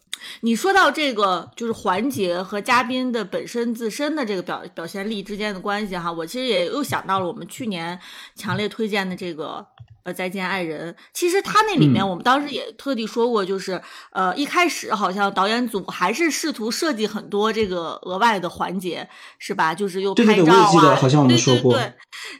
[0.41, 7.99] 你说到这个，就是环节和嘉宾的本身自身的这个表表现力之间的关系哈，我其实也又想到了我们去年
[8.35, 9.65] 强烈推荐的这个。
[10.05, 19.73] 呃，再见爱人，其实他那里面，我们当时也特地说过，就是呃，一开始好像导演组还是试图设计很多这个额外的环节，是吧？
[19.73, 20.95] 就是又拍照啊，
[21.27, 21.93] 对对对，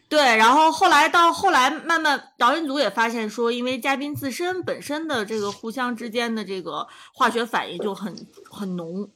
[0.07, 0.37] 对。
[0.37, 8.15] 然后后来到后来，慢慢导演组也发现说，因为嘉宾自身本身的这个互相之间的这个化学反应就很
[8.47, 9.09] 很浓。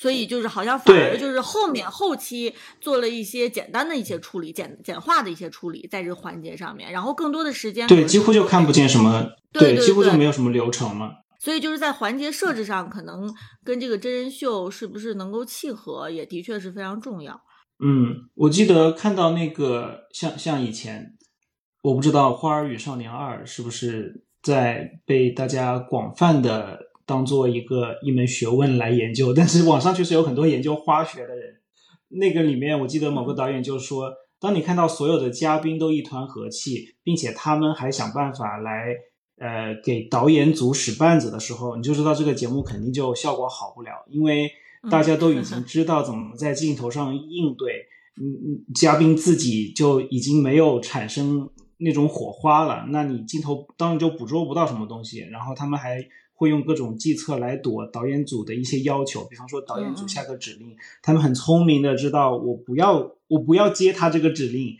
[0.00, 11.10] 所以就是好像反而就是后面后期做了一些简单的一些处理，简简化的一些处理，在这个环节上面，然后更多的时间对几乎就看不见什么，对几乎就没有什么流程了。
[11.38, 13.30] 所以就是在环节设置上，可能
[13.62, 17.38] 跟这个真人秀是不是能够契合，也的确是非常重要。
[17.84, 21.14] 嗯，我记得看到那个像像以前，
[21.82, 26.88] 我不知道《花儿与少年二》是不是在被大家广泛的。
[27.10, 31.56] 当做一个一门学问来研究，但是网上确实有很多研究花学的人。
[32.08, 38.94] 那个里面，我记得某个导演就说，当你看到所有的嘉宾都一团和气，并且他们还想办法来
[39.38, 44.48] 呃给导演组使绊子的时候，你就知道这个节目肯定就效果好不了，因为
[44.88, 47.86] 大家都已经 知道怎么在镜头上应对，
[48.20, 55.98] 嗯嗯，嘉宾自己就已经没有产生那种火花了，那你镜头当然就捕捉不到什么东西，然后他们还。
[56.40, 64.74] 会用各种计策来躲导演组的一些要求，比方说导演组下个指令，他们很聪明的知道我不要我不要接他这个指令，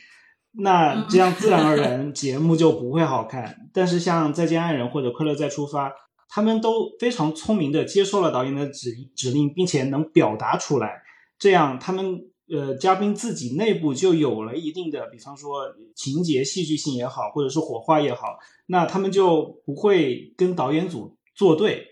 [0.53, 3.69] 那这样自然而然节目就不会好看。
[3.75, 5.93] 但是像再见爱人或者快乐再出发，
[6.31, 11.03] 他们都非常聪明的接受了导演的指指令，并且能表达出来，
[11.39, 21.15] 这样他们呃嘉宾自己内部就有了一定的，比方说情节戏剧性也好，或者是火花也好，那他们就不会跟导演组。
[21.35, 21.89] 做对，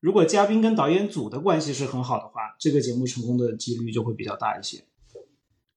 [0.00, 4.84] 如果嘉宾跟导演组的关系是很好的话，这个节目成功的几率就会比较大一些。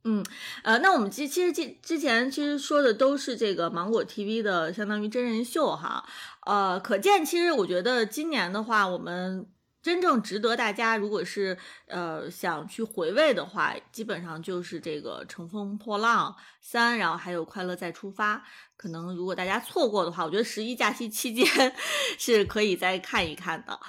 [0.04, 0.26] 嗯，
[0.64, 6.04] 呃，那我们其其实之之前其实说的都是这个芒果 TV 的相当于真人秀哈，
[6.46, 9.48] 呃，可见其实我觉得今年的话，我们。
[9.82, 18.38] 真正值得大家，如果是呃想去回味的话，基本上就是这个《乘风破浪三》，然后还有《快乐再出发》。
[18.78, 21.46] 可能如果大家错过的话，我觉得十一假期期间
[22.20, 23.80] 是可以再看一看的。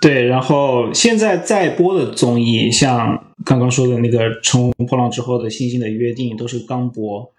[0.00, 7.32] 对，然后现在在播的综艺，像刚刚说的那个《乘风破浪之后的星星的约定》，都是刚播。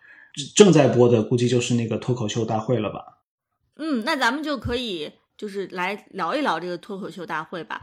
[0.56, 3.20] 正在播的估计就是那个脱口秀大会了吧？
[3.78, 7.82] 嗯，那咱们就可以就是来聊一聊这个脱口秀大会吧。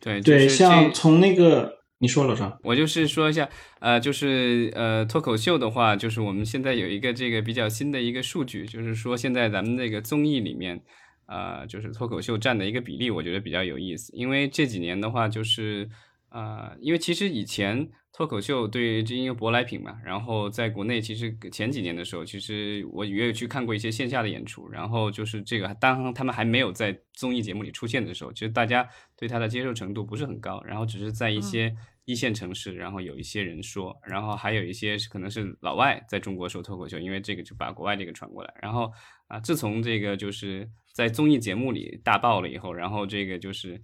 [0.00, 2.58] 对对，像从那个你说了啥？
[2.62, 3.48] 我就是说一下，
[3.80, 10.82] 呃，就是呃，脱口秀的话，就是我们现在有一个这个比较新的一个数据，就是说现在咱们那个综艺里面，
[11.26, 15.88] 呃，就是脱口秀占的一个比例，我觉得比较有意思，因为这几年的话，就是
[16.30, 17.90] 呃，因为其实以前。
[18.16, 31.74] 脱口秀对这因为舶来品嘛，然后在国内其实前几年的时候，其实我也有去看过一些线下的演出，然后就是这个当他们还没有在综艺节目里出现的时候，其实大家对他的接受程度不是很高，然后只是在一些
[32.04, 38.92] 一线城市，然后有一些人说，然后还有一些可能是老外在中国说脱口秀，因为这个就把国外这个传过来，然后
[39.26, 43.82] 啊，自从这个就是在综艺节目里大爆了以后，然后这个就是。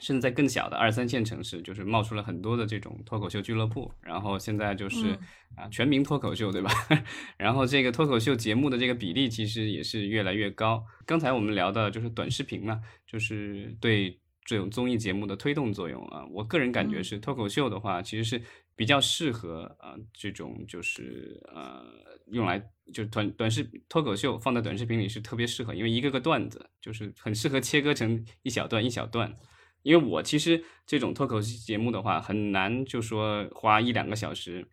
[0.00, 5.18] 甚至在更小的二三线城市，就是冒出了很多的这种脱口秀俱乐部，然后现在就是
[5.54, 6.70] 啊全民脱口秀，对吧？
[7.36, 10.84] 然后这个脱口秀节目的这个比例其实也是越来越高。
[11.06, 16.24] 刚才我们聊到就是短视频嘛，就是对这种综艺节目的推动作用啊。
[16.30, 18.42] 我个人感觉是脱口秀的话，其实是
[18.74, 21.84] 比较适合啊这种就是呃
[22.32, 22.62] 用来
[22.94, 29.36] 就短短视脱口秀放在短视频里是特别适合，因为一个个段子就是很适合切割成一小段一小段。
[29.82, 34.66] 因为我其实这种脱口秀节目的话，很难就说花一两个小时，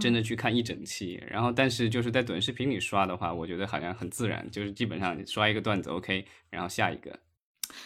[0.00, 1.22] 真的去看一整期。
[1.28, 7.18] 然后，但是就是在短视频里刷的话，我觉得好像很自然，就是基本上刷一个段子 OK，然后下一个。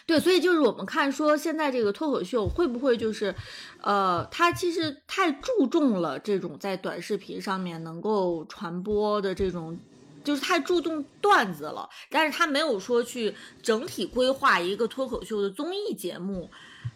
[0.06, 3.34] 对，所以就是我们看说现在这个脱口秀会不会就是，
[3.82, 9.78] 呃，它其实太注重了这种在短视频上面能够传播的这种。
[10.24, 13.32] 就是太注重段子了，但是他没有说去
[13.62, 16.50] 整体规划一个脱口秀的综艺节目，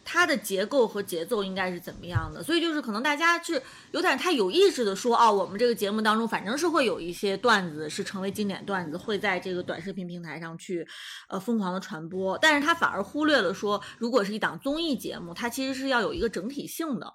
[0.05, 2.43] 它的结构和节奏应该是怎么样的？
[2.43, 3.63] 所以就是可能大家是
[3.93, 10.87] 有点太有意识的说，哦，我们这个节目当中反正是会有一些段子是成为经典段子，会在这个短视频平台上去，
[11.29, 12.39] 呃，疯狂的传播。
[12.39, 17.13] 但是他反而忽略了说，如果是一档综艺节目，它其实是要有一个整体性的。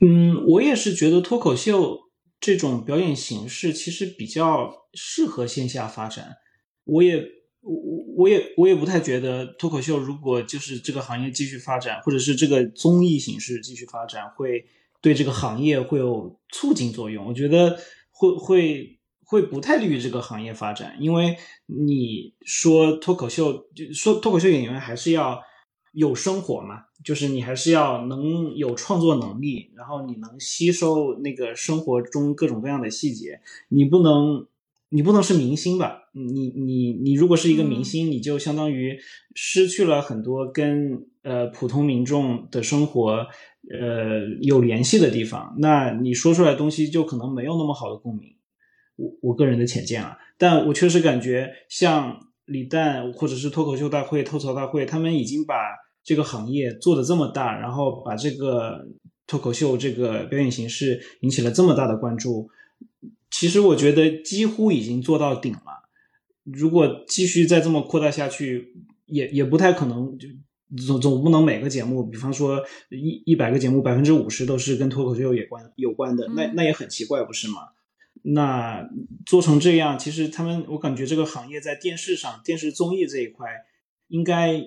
[0.00, 2.09] 嗯，我也是觉得脱口秀。
[2.40, 6.36] 这种表演形式其实比较适合线下发展，
[6.84, 7.22] 我也
[7.60, 7.74] 我
[8.16, 14.64] 我也我也不太觉得脱口秀如果就是这个行业继续发展，或者是这个综艺形式继续发展，会
[15.00, 17.26] 对这个行业会有促进作用。
[17.26, 17.78] 我觉得
[18.10, 25.40] 会会会不太利于这个行业发展，因为你说脱口秀，就说脱口秀演员还是要。
[25.92, 33.40] 有生活嘛，就是你还是要能有创作能力，然后你能吸收那个生活中各种各样的细节。
[33.68, 34.46] 你不能，
[34.88, 36.10] 你不能是明星吧？
[36.12, 38.98] 你你你如果是一个明星，你就相当于
[39.34, 43.26] 失去了很多跟呃普通民众的生活
[43.70, 45.56] 呃有联系的地方。
[45.58, 48.36] 那你说出来东西就可能没有那么好的共鸣。
[48.96, 52.26] 我我个人的浅见啊，但我确实感觉像。
[52.46, 55.54] 李诞或者是脱口秀大会、吐槽大会，他们已经把
[56.10, 58.84] 这个行业做的这么大，然后把这个
[59.28, 62.50] 脱口秀这个表演形式引起了这么大的关注。
[63.30, 65.88] 其实我觉得几乎已经做到顶了。
[66.42, 68.74] 如果继续再这么扩大下去，
[69.06, 70.18] 也也不太可能。
[70.18, 70.26] 就
[70.86, 77.54] 总总不能每个节目，比方说一一百个节目，百分之五十都是跟脱口秀有关有关的，那那也很奇怪，不是吗？
[78.22, 78.88] 那
[79.26, 83.48] 做成这样，其实他们，我感觉这个行业在电视上、电视综艺这一块，
[84.06, 84.60] 应该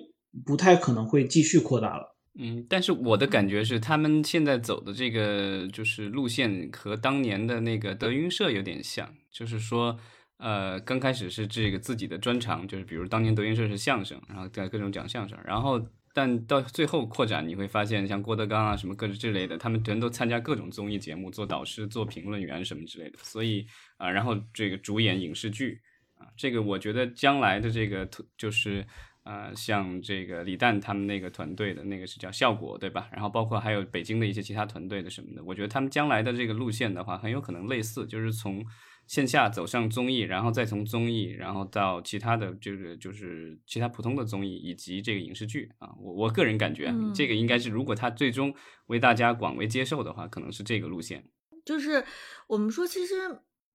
[0.44, 2.16] 不太可能会继续扩大了。
[2.38, 9.98] 嗯，但是我的感觉是，他们现在走的这个就是路线和当年的那个德云社有点像，就是说，
[10.38, 15.80] 呃，刚开始是这个自己的专长，就是比如当年德云社是相声，然后在各种讲相声，然后。
[16.16, 23.18] 但到最后扩展，你会发现像郭德纲啊什么各之类的，他们全都参加各种综艺节目，做导师、做评论员什么之类的。
[23.20, 23.66] 所以
[23.96, 25.80] 啊，然后这个主演影视剧
[26.16, 28.86] 啊，这个我觉得将来的这个就是
[29.24, 33.08] 呃，像这个李诞他们那个团队的那个是叫效果对吧？
[33.12, 38.64] 然后包括还有北京的一些其他团队的什么的，我觉得他们将来的这个路线的话，很有可能类似，就是从。
[39.06, 48.54] 线下走上综艺，然后再从综艺，然后到其他的这个就是其他普通的综艺以及这个影视剧啊，我我个人感觉这个应该是如果他最终
[48.86, 51.22] 为大家广为接受的话，可能是这个路线。
[51.66, 52.02] 就是
[52.46, 53.14] 我们说，其实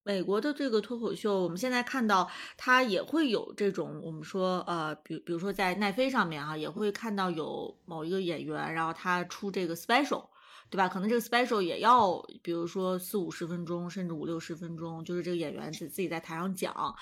[0.10, 10.26] 美国的这个脱口秀，我们现在看到它也会有这种，我们说呃，比比如说在奈飞上面哈，也会看到有某一个演员，然后他出这个 special。
[10.72, 10.88] 对吧？
[10.88, 16.96] 可能这个 special 也要，比如说四五十分钟，甚至五六十分钟，就是这个演员自自己在台上讲。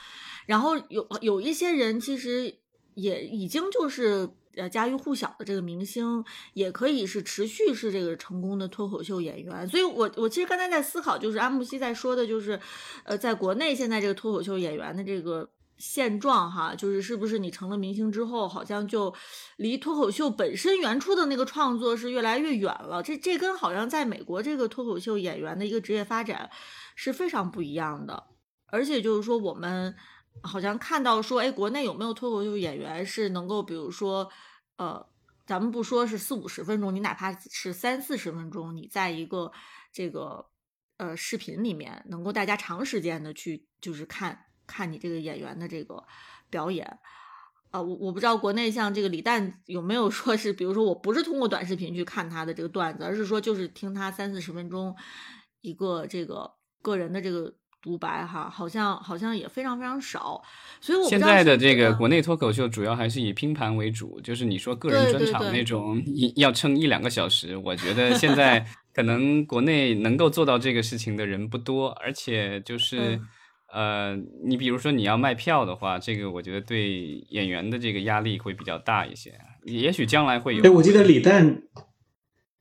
[0.46, 2.60] 然后有有一些人，其实
[2.98, 9.68] 也已经就是呃家喻户晓的这个明星，也可以是持续是这个成功的脱口秀演员。
[9.68, 12.60] 所以我我其实刚才在思考，就是安慕希在说的，就是
[13.06, 15.50] 呃，在国内现在这个脱口秀演员的这个。
[15.80, 19.14] 现状哈，就是是不是你成了明星之后，好像就
[19.58, 23.04] 离脱口秀本身原初的那个创作是越来越远了。
[23.04, 26.50] 这这跟好像在美国这个脱口秀演员的一个职业发展
[26.96, 28.24] 是非常不一样的。
[28.66, 29.94] 而且就是说，我们
[30.44, 34.30] 好像看到说，哎，国内有没有脱口秀演员是能够，比如说，
[34.78, 35.06] 呃，
[35.46, 39.52] 咱们不说是四五十分钟，你哪怕是三四十分钟，你在一个
[39.92, 40.46] 这个
[40.98, 44.44] 呃视频里面，能够大家长时间的去就是看。
[44.70, 46.04] 看你这个演员的这个
[46.50, 47.00] 表演，
[47.72, 54.94] 啊，我我不知道国内像这个李诞有没有说是，比如说我不是通过短视频去看他的这个段子，而是说就是听他三四十分钟
[55.62, 60.42] 一个这个个人的这个独白哈，好像好像也非常非常少。
[60.82, 73.20] 所以我现在的这个国内脱口秀主要还是以拼盘为主，就是你说个人专场那种一要撑一两个小时，我觉得现在 可能国内能够做到这个事情的人不多，而且就是。
[73.70, 74.16] 呃，
[74.46, 79.38] 你比如说你要卖票的话，这个我觉得对演员的这个压力会比较大一些。
[79.66, 80.64] 也许将来会有。
[80.64, 81.64] 哎，我记得李诞，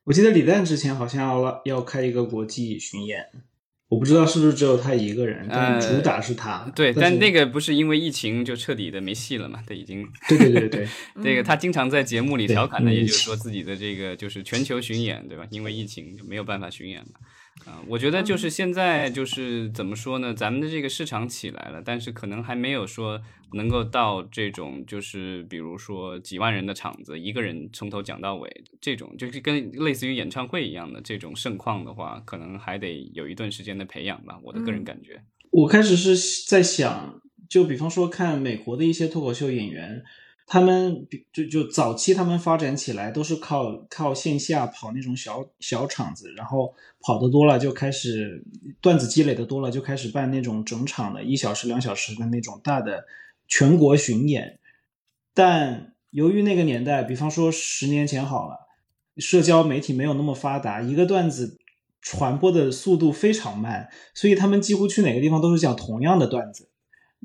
[0.03, 3.25] 我记得李诞之前好像要要开一个国际巡演，
[3.89, 6.71] 我不知道是不是只有他一个人，但主打是他。
[6.75, 9.63] 对，但那个不是因为疫情就彻底的没戏了嘛？
[9.65, 10.05] 他已经。
[10.29, 10.89] 对对对对，
[11.23, 15.47] 这个他经常在节目里调侃的，也就是说自己的这个就是全球巡演，对吧？
[15.51, 17.07] 因为疫情就没有办法巡演了。
[17.65, 20.33] 啊，我觉得就是现在就是怎么说呢？
[20.33, 23.21] 咱们的这个市场起来了，但是可能还没有说
[23.55, 34.39] 能够到这种就是比如说几万人的场子，一个人从头讲到尾这种，就是跟类似于演唱会一样的这种盛况的话，可能还得有一段时间的培养吧。
[34.45, 40.05] 我的个人感觉，我开始是在想，就比方说看美国的一些脱口秀演员。
[40.49, 48.45] 他们就就早期他们发展起来都是靠靠线下跑那种小小场子，然后跑得多了就开始
[48.81, 53.05] 段子积累的多了就开始办那种整场的一小时两小时的那种大的
[53.49, 54.61] 全国巡演。
[55.35, 58.69] 但由于那个年代，比方说十年前好了，
[59.17, 61.59] 社交媒体没有那么发达，一个段子
[62.01, 66.69] 传播的速度非常慢，所以他们几乎去哪个地方都是讲同样的段子。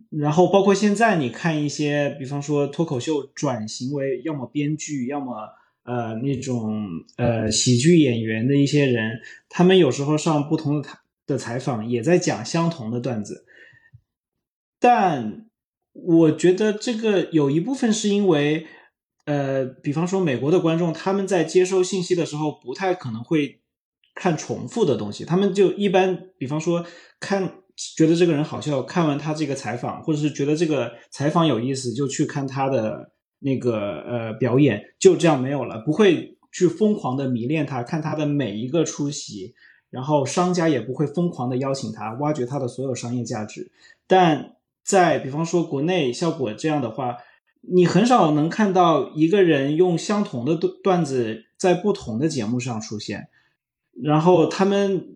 [0.09, 5.33] 然后包括现在你看一些，比方说脱口秀转型为要么编剧，要么
[5.83, 6.85] 呃那种
[7.17, 13.45] 呃喜剧演员的一些人，他们有时候上不同的采的采访，也在讲相同的段子。
[14.79, 15.45] 但
[15.93, 18.67] 我觉得这个有一部分是因为，
[19.25, 23.61] 呃，比方说美国的观众，他们在接收信息的时候不太可能会
[24.15, 26.85] 看重复的东西，他们就一般，比方说
[27.19, 27.60] 看。
[27.75, 39.53] 觉得这个人好笑，看完他这个采访，或者是觉得这个采访有意思，就去看他的那个呃表演，就这样没有了，不会去疯狂的迷恋他，看他的每一个出席，
[39.89, 43.71] 然后商家也不会疯狂的邀请他，挖掘他的所有商业价值。
[44.07, 47.17] 但在比方说国内效果这样的话，
[47.61, 53.27] 你很少能看到一个人用相同的段段子在不同的节目上出现，
[54.01, 55.07] 然后他们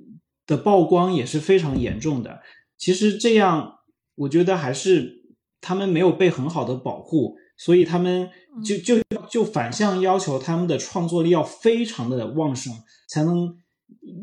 [0.46, 2.42] 的曝光也是非常严重的。
[2.78, 3.80] 其实这样，
[4.16, 5.24] 我觉得还是
[5.62, 8.30] 他们没有被很好的保护，所以他们
[8.64, 12.74] 就就就反向要求他们的创作力要非常的旺盛，
[13.08, 13.58] 才能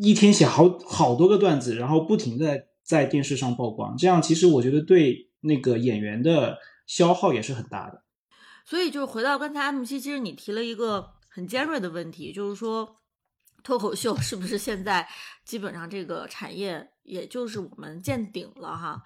[0.02, 3.96] 一天写好好多个段子，然后不停的在电视上曝光。
[3.96, 8.02] 这样其实我觉得对那个演员的消耗也是很大的。
[8.64, 12.96] 所以就是回到刚才 M 七，其实你提了一个很尖锐的问题，就是说
[13.62, 15.06] 脱口秀是不是现在
[15.44, 16.88] 基本上这个产业？
[17.04, 19.02] 也就是我们见顶了哈，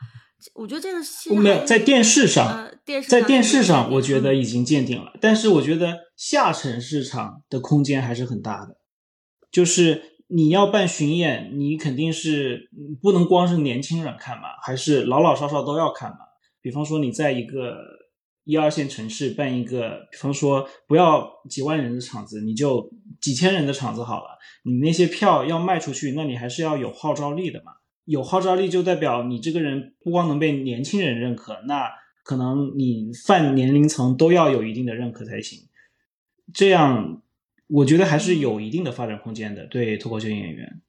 [0.52, 5.12] 我觉得这个戏没有在电视上，电视在电视上，我觉得已经见顶了。
[5.18, 8.76] 但是我觉得下沉市场的空间还是很大的。
[9.50, 12.68] 就是你要办巡演，你肯定是
[13.00, 16.18] 不能光是年轻人看嘛，还是老老少少都要看嘛。
[16.61, 17.78] 比方说你在一个
[18.47, 22.88] 一二线城市办一个，比方说不要几万人的场子，你就
[23.20, 24.38] 几千人的场子好了。
[24.62, 27.72] 你那些票要卖出去，那你还是要有号召力的嘛。
[28.05, 31.90] 有号召力就代表你这个人不光能被年轻人认可，那
[32.22, 35.59] 可能你泛年龄层都要有一定的认可才行。
[36.55, 37.22] 这样
[37.66, 40.80] 我觉得还是有一定的发展空间的，对脱口秀演员。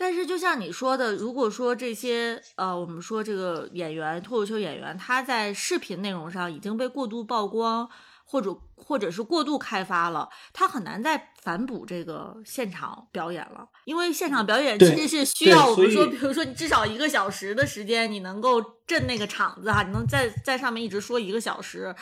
[0.00, 7.86] 但是就像你说的，如果说这些呃，我们说这个演员脱口秀演员他在视频内容上已经被过度曝光，
[8.30, 13.66] 或者或者是过度开发了，它很难再反哺这个现场表演了。
[13.86, 21.92] 因为现场表演其实是需要我们说，比如说你至少一个小时的时间，你能够镇那个场子哈，你能在在上面一直说一个小时。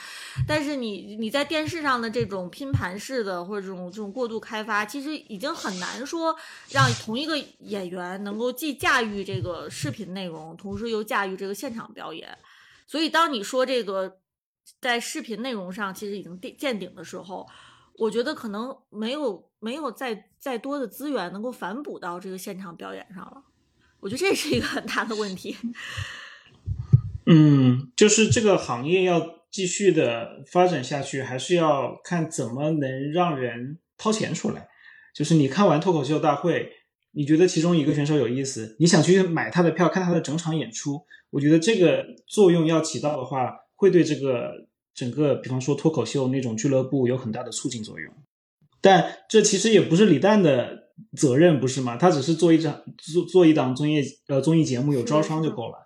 [0.47, 6.37] 但是你你在电视上的这种拼盘式的或者这种这种过度开发，其实已经很难说
[6.69, 12.37] 让同一个演员能够既驾驭这个视频内容，同时又驾驭这个现场表演。
[12.87, 14.19] 所以当你说这个。
[14.81, 17.47] 在视频内容上，其实已经见顶的时候，
[17.97, 23.43] 我觉得可能没有没有再再多的资源能够反哺到这个现场表演上了。
[24.01, 25.57] 我觉得这是一个很大的问题。
[27.27, 34.69] 嗯，就是这个行业要继续的发展下去，还是要看怎么能让人掏钱出来。
[35.13, 36.73] 就是你看完脱口秀大会，
[37.13, 43.65] 你觉得其中一个选手有意思，你想去买他的票看他的整场演出，我觉得这个作用要起到的话。
[43.79, 48.13] 会对这个整个，比方说脱口秀那种俱乐部有很大的促进作用，
[48.81, 51.97] 但这其实也不是李诞的责任，不是吗？
[51.97, 55.85] 他只是做一场做做一档综艺呃综艺节目有招商就够了。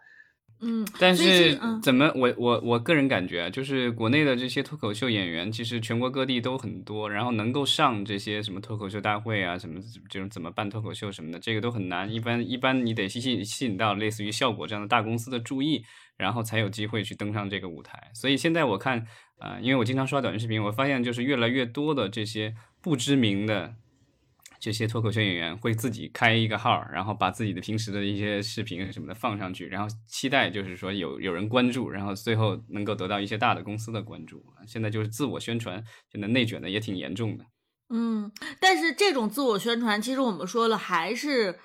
[0.64, 12.08] 嗯，但是怎么我我我个人感觉啊，就是国内的这些脱口秀演员，其实全国各地都很多，然后能够上这些什么脱口秀大会啊，什么这种怎么办脱口秀什么的，这个都很难。
[12.10, 15.82] 一般一般你得吸吸吸引到类似于效果这样的大公司的注意。
[16.22, 19.04] 然后才有机会去登上这个舞台，所以现在我看，
[19.40, 23.74] 啊，因为我经常刷短视频，我发现就是越来越多的这些不知名的
[24.60, 34.40] 这些脱口秀演员会自己开一个号，然后把自己的平时的一些视频什么的放上去，然后期待就是说有有人关注，然后最后能够得到一些大的公司的关注。
[34.64, 37.44] 现在就是自我宣传，现在内卷的也挺严重的。
[37.90, 41.58] 嗯，但是这种自我宣传，其实我们说了，还是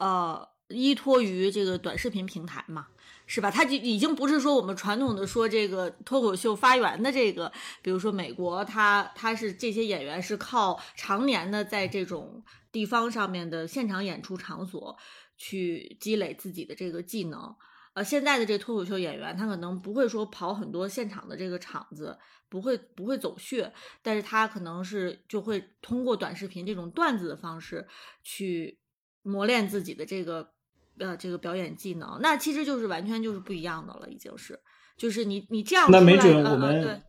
[0.00, 2.88] 呃依托于这个短视频平台嘛。
[3.34, 3.50] 是吧？
[3.50, 14.94] 他就已经不是说我们传统的说这个脱口秀发源的这个，比如说美国，他他是这些演员是靠常年的在这种地方上面的现场演出场所
[15.38, 17.56] 去积累自己的这个技能。
[17.94, 22.18] 呃，现在的这脱口秀演员，他可能不会说跑很多现场的这个场子，
[22.50, 23.72] 不会不会走穴，
[24.02, 27.88] 但是他可能是就会通过短视频这种段子的方式
[28.22, 28.78] 去
[29.22, 30.52] 磨练自己的这个。
[30.98, 34.58] 呃，这个表演技能，那其实就是完全就是不一样的了，已经是，
[34.96, 37.02] 就是你你这样，那没准我们，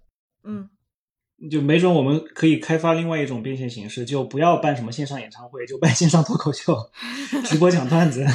[0.43, 0.69] 嗯，
[1.49, 6.75] 就没准我们可以开发另外一种变现形式，就不要办什么线上演唱会，就办线上脱口秀，
[7.45, 8.25] 直播讲段子。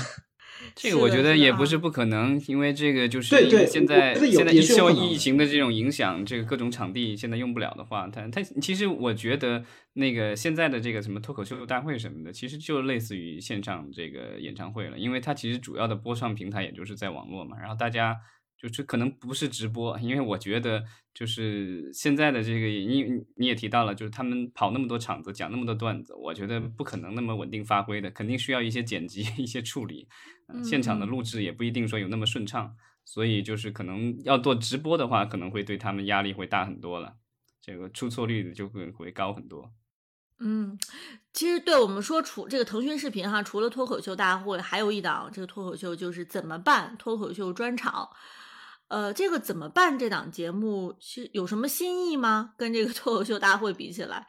[0.78, 9.64] 这个我觉得也不是不可能，因为这个就是对对，现在现在受疫情的这种影响，这个各种场地现在用不了的话，它它其实我觉得
[9.94, 18.16] 那个现在的这个什么脱口秀大会什么的，其实就类似于线上这个演唱会了，因为它其实主要的播唱平台也就是在网络嘛，然后大家。
[18.60, 20.82] 就是可能不是直播，因为我觉得
[21.14, 23.04] 就是现在的这个，你
[23.36, 30.08] 你也提到了，就是他们跑那么多场子，讲那么多段子，我觉得不可能那么稳定发挥的，肯定需要一些剪辑、 一些处理，
[30.62, 37.16] 现场的录制也不一定说有那么顺畅，所以就是可能要做直播的话，可能会对他们压力会大很多了，
[37.60, 39.72] 这个出错率就会会高很多。
[40.40, 40.78] 嗯，
[41.32, 48.08] 其实对我们说，除这个腾讯视频哈，除了脱口秀大会，还有一档这个脱口秀就是怎么办脱口秀专场。
[48.86, 49.98] 呃，这个怎么办？
[49.98, 52.54] 这档节目是有什么新意吗？
[52.56, 54.26] 跟这个脱口秀大会比起来，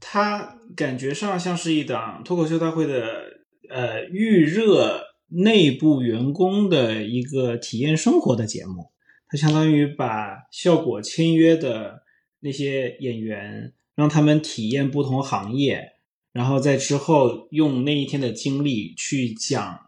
[0.00, 3.37] 它感觉上像是一档脱口秀大会的
[3.68, 8.90] 呃预热内部员工的一个体验生活的节目。
[9.28, 12.02] 它相当于把效果签约的
[12.40, 15.92] 那些演员，让他们体验不同行业，
[16.32, 19.84] 然后在之后用那一天的经历去讲。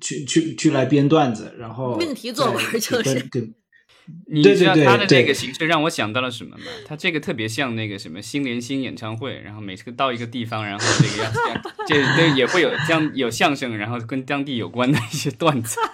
[0.00, 3.28] 去去去来编段子，然后命题作文就是。
[4.26, 6.64] 你知道他的这个形式让我想到了什么吗？
[6.86, 11.38] 他这个特别像那个什么心连心演唱会，然后每次到一个地方，然后这个样子
[11.86, 15.78] 这这也会有相有相声，然后跟当地有关的一些段子。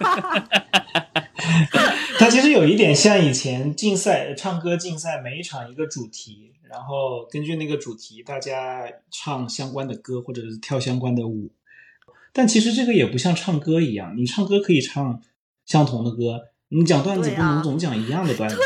[2.17, 11.51] 他其实有一点像以前竞赛唱歌竞赛，每一场一个主题，然后根据那个主题，大家唱相关的歌或者是跳相关的舞。
[12.33, 15.21] 但其实这个也不像唱歌一样，你唱歌可以唱
[15.65, 18.57] 相同的歌，你讲段子不能总讲一样的段子，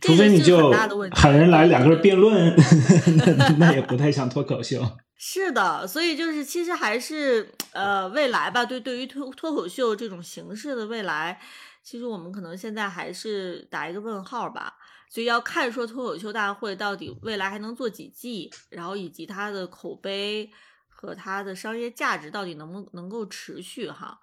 [0.00, 0.70] 除非你就
[1.12, 2.54] 喊人来两个人辩论，
[3.16, 4.84] 那那也不太像脱口秀。
[5.16, 11.40] 是的，所以就是其实还是呃未来吧，对对于脱脱口秀这种形式的未来，
[11.82, 14.74] 其实我们可能现在还是打一个问号吧。
[15.08, 20.50] 所以要看说脱口秀大会到底未来还能做几季，然后以及它的口碑。
[21.00, 24.18] 和它的商业价值到底能不能够持续哈？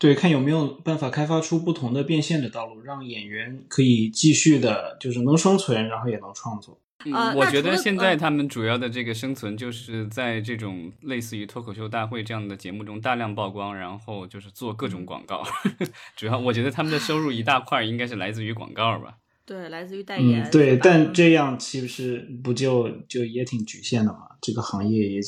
[0.00, 6.80] 对，看有没有办法开发出不同的变现的道路，让演员可以继续的，就是能生存，然后也能创作。
[7.04, 15.42] 呃嗯，我觉得现在呃他们主要的这个生存就是在这种类似于脱口秀大会这样的节目中大量曝光，然后就是做各嗯种广告。
[16.16, 19.18] 主要我觉得他们的收入一大块应该是来自于广告吧。
[19.44, 20.42] 对，来自于代言。
[20.42, 24.28] 嗯，对，但这样岂不是不就就也挺局限的嘛？
[24.40, 25.20] 这个行业也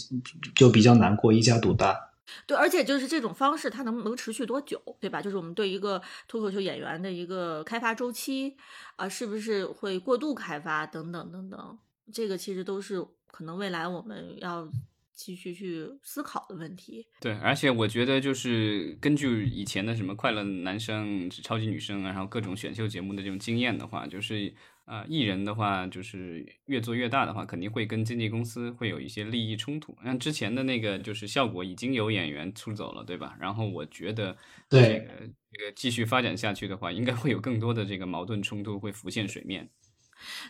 [0.55, 2.12] 就比较难过，一家独大。
[2.47, 5.21] 对，而且就是这种方式，它能能持续多久，对吧？
[5.21, 8.57] 就是我们对一个脱口秀演员的一个开发周期
[8.97, 11.79] 啊、是不是会过度开发等等等等，
[12.13, 14.69] 这个其实都是可能未来我们要
[15.15, 17.07] 继续去思考的问题。
[17.21, 24.53] 对，而且我觉得就是根据以前的什么快乐男生、超级女生，然后各种选秀节目的这种经验的话，就是
[24.85, 29.97] 呃，艺人的话就是越做越大的话，肯定会跟经纪公司会有一些利益冲突。
[30.05, 33.37] 像之前的那个就是效果已经有演员出走了，对吧？
[33.39, 34.37] 然后我觉得
[34.69, 35.07] 这对个
[35.53, 39.71] 这个继续发展下去的话，应该会有更多的这个矛盾冲突会浮现水面。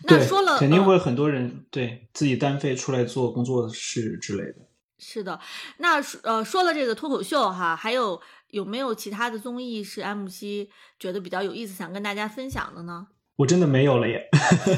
[0.05, 4.67] 那说了，呃肯定会很多人对自己单飞出来做工作室之类的。
[4.99, 5.39] 是的，
[5.79, 13.09] 那呃说了这个脱口秀哈，还有有没有其他的综艺是 M 七觉得比较有意思，想跟大家分享的呢？
[13.37, 14.29] 我真的没有了耶，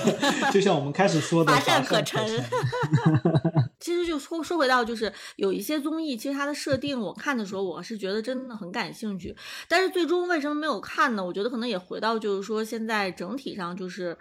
[0.52, 2.44] 就像我们开始说的， 乏乏善善可陈陈。
[3.80, 9.36] 其实就说说回到，就是有一些综艺，其实它的设定，我看的时候我是觉得真的很感兴趣，
[9.68, 11.24] 但是最终为什么没有看呢？
[11.24, 14.16] 我觉得可能也回到就是说现在整体上就是。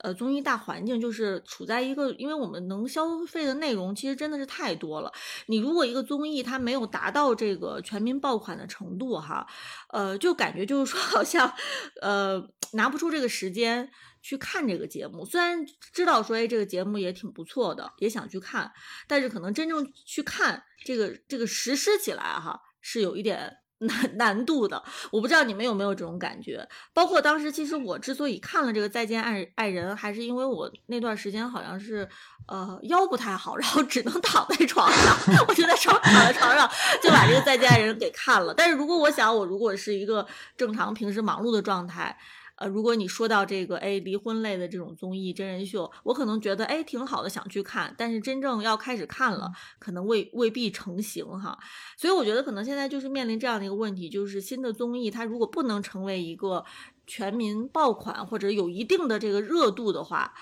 [0.00, 5.12] 呃，综艺大环境就是处在一个，因为我们能消费的内容其实真的是太多了。
[5.46, 9.46] 你如果一个综艺它没有达到这个全民爆款的程度哈，
[9.90, 11.52] 呃，就感觉就是说好像
[12.02, 12.42] 呃
[12.72, 13.90] 拿不出这个时间
[14.22, 15.24] 去看这个节目。
[15.24, 18.70] 虽然知道说哎这个节目也挺不错的，也想去看，
[19.08, 23.56] 但是可能真正去看这个这个实施起来哈是有一点。
[23.78, 26.66] 难难度的，我不知道你们有没有这种感觉。
[26.94, 32.08] 包括当时，其实我之所以看了这个《再见爱爱人》，还是因为我那段时间好像是
[32.48, 35.16] 呃腰不太好，然后只能躺在床上，
[35.46, 36.70] 我就在床躺在床上
[37.02, 38.54] 就把这个《再见爱人》给看了。
[38.54, 42.16] 但是如果我想，我如果是一个正常平时忙碌的状态，
[42.56, 51.58] 呃，如果你说到这个哎离婚类的这种综艺真人秀，我可能觉得哎挺好的，想去看，但是真正要开始看了，可能未未必成型哈。
[51.96, 56.64] 所以我觉得可能现在就是面临这样的一个问题，就是新的综艺它如果不能成为一个
[57.06, 60.32] 全民爆款或者有一定的这个热度的话，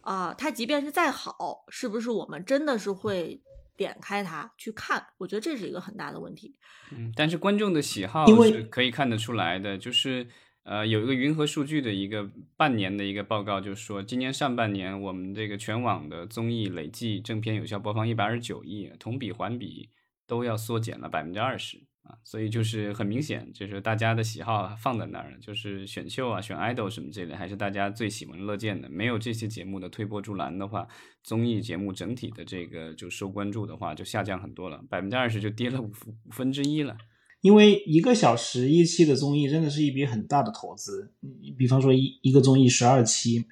[0.00, 3.40] 啊、它即便是再好，是不是我们真的是会
[3.76, 5.06] 点开它去看？
[5.18, 6.56] 我觉得这是一个很大的问题。
[6.90, 10.26] 嗯，但是观众的喜好是可以看得出来的，就是
[10.70, 19.90] 呃，有一个云和数据的一个半年的一个报告，就是说今年上半年我们这个全网的综艺累计正片有效播放一百二十九亿，同比环比
[20.28, 28.88] 都要缩减了百分之二十啊，所以就是很明显，就是大家的喜好放在那儿，就是选秀啊、选 idol 什么这类，还是大家最喜闻乐见的。
[28.88, 30.86] 没有这些节目的推波助澜的话，
[31.24, 36.96] 综艺节目整体的这个就受关注的话就下降很多了，百分之二十就跌了五五分之一了。
[37.40, 43.44] 因为一个小时一期的综艺真的是一笔很大的投资，嗯比方说一一个综艺十二期，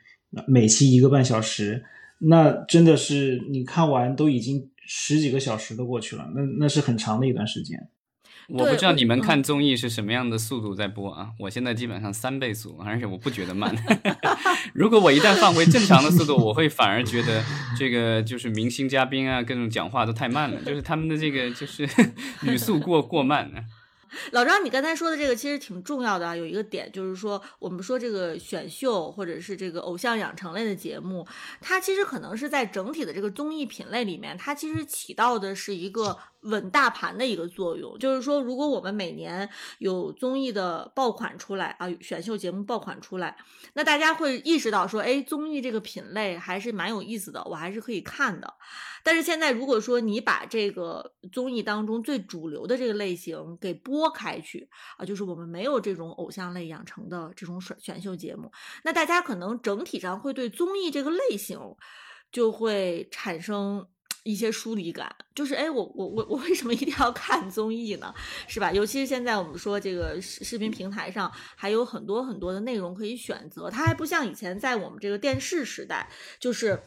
[0.46, 1.84] 每期一个半小时，
[2.18, 7.88] 那真的是你看完都已经十几个小时都过去了，那那是很长的一段时间。
[8.50, 11.32] 我不知道你们看综艺是什么样的速度在播啊？
[11.38, 13.74] 我现在基本上三倍速，而且我不觉得慢。
[14.72, 17.44] 如果我一旦放回正常的速度，我会反而觉得
[17.78, 21.86] 这个就是明星嘉宾啊，各种讲话都太慢了，就是他们的这个就是
[22.50, 23.62] 语速过过慢了。
[24.32, 31.26] 老张，你刚才说的这个其实挺重要的啊，有一个点就是说，我们说这个选秀或者是这个偶像养成类的节目，
[31.60, 37.98] 它其实可能是在整体的这个综艺品类里面，它其实起到的是一个稳大盘的一个作用。
[37.98, 43.36] 就是说，如果我们每年有综艺的爆款出来啊，选秀节目爆款出来，
[43.74, 48.54] 那大家会意识到说，哎，综艺这个品类还是蛮有意思的，我还是可以看的。
[49.02, 58.50] 但是现在，如果说你把这个综艺当中最主流的这个类型给拨开去啊，就是我们没有这种偶像类养成的这种选选秀节目，
[58.84, 61.58] 那大家可能整体上会对综艺这个类型
[62.30, 63.86] 就会产生
[64.24, 68.14] 一些疏离感，就是哎，我我我我为什么一定要看综艺呢？
[68.46, 68.72] 是吧？
[68.72, 76.08] 尤其是现在我们说这个视视频平台上还有很多很多的内容可以选择，它还不像以前在我们这个电视时代，
[76.38, 76.80] 就是。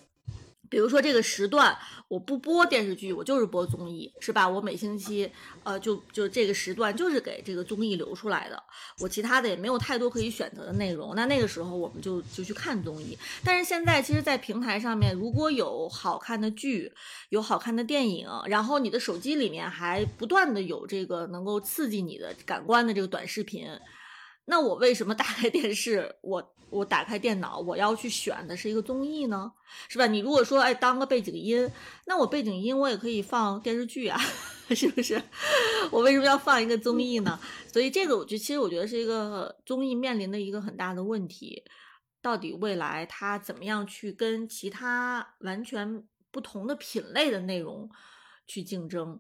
[0.71, 4.47] 比如说这个时段我不播电视剧，我就是播综艺，是吧？
[4.47, 5.29] 我每星期
[5.63, 8.63] 呃就就这个时段就是给这个综艺留出来的，
[8.99, 11.13] 我其他的也没有太多可以选择的内容。
[11.13, 13.17] 那那个时候我们就就去看综艺。
[13.43, 16.89] 但是现在其实，在平台上面如果有好看的剧，
[17.27, 23.67] 有好看的电影，然后你的手机里面还不断的有这个能够刺激你的感官的这个短视频。
[24.51, 29.49] 那我为什么打开电视，我我打开电脑，我要去选的是一个综艺呢？
[29.87, 30.05] 是吧？
[30.07, 31.71] 你如果说哎当个背景音，
[32.05, 34.19] 那我背景音我也可以放电视剧啊，
[34.75, 35.23] 是不是？
[35.89, 37.39] 我为什么要放一个综艺呢？
[37.71, 41.63] 所以这个我觉，其实我觉得是一个综艺面临的一个很大的问题，
[42.21, 47.89] 到底未来它怎么样去跟其他完全不同的品类的内容
[48.45, 49.17] 去竞争？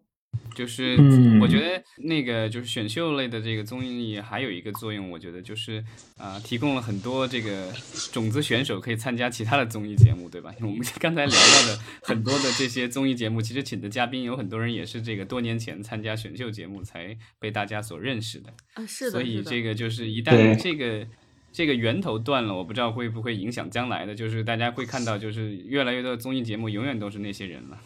[0.55, 0.97] 就是
[1.41, 5.83] 我觉得那个就是选秀类的这个综艺还有一个作用，我觉得就是
[6.17, 7.71] 啊提供了很多这个
[8.11, 10.53] 种子选手可以参加其他的综艺节目，对吧？
[10.61, 19.11] 我们 刚才聊到的很多的这些综艺节目，其实请的嘉宾有很多人也是这个多年前参加选秀节目才被大家所认识的啊，是的。
[19.11, 21.07] 所以这个就是一旦这个
[21.51, 27.79] 这个源头断了，我不知道会不会影响将来的，就是大家会看到就是越来越多的综艺节目永远都是那些人了。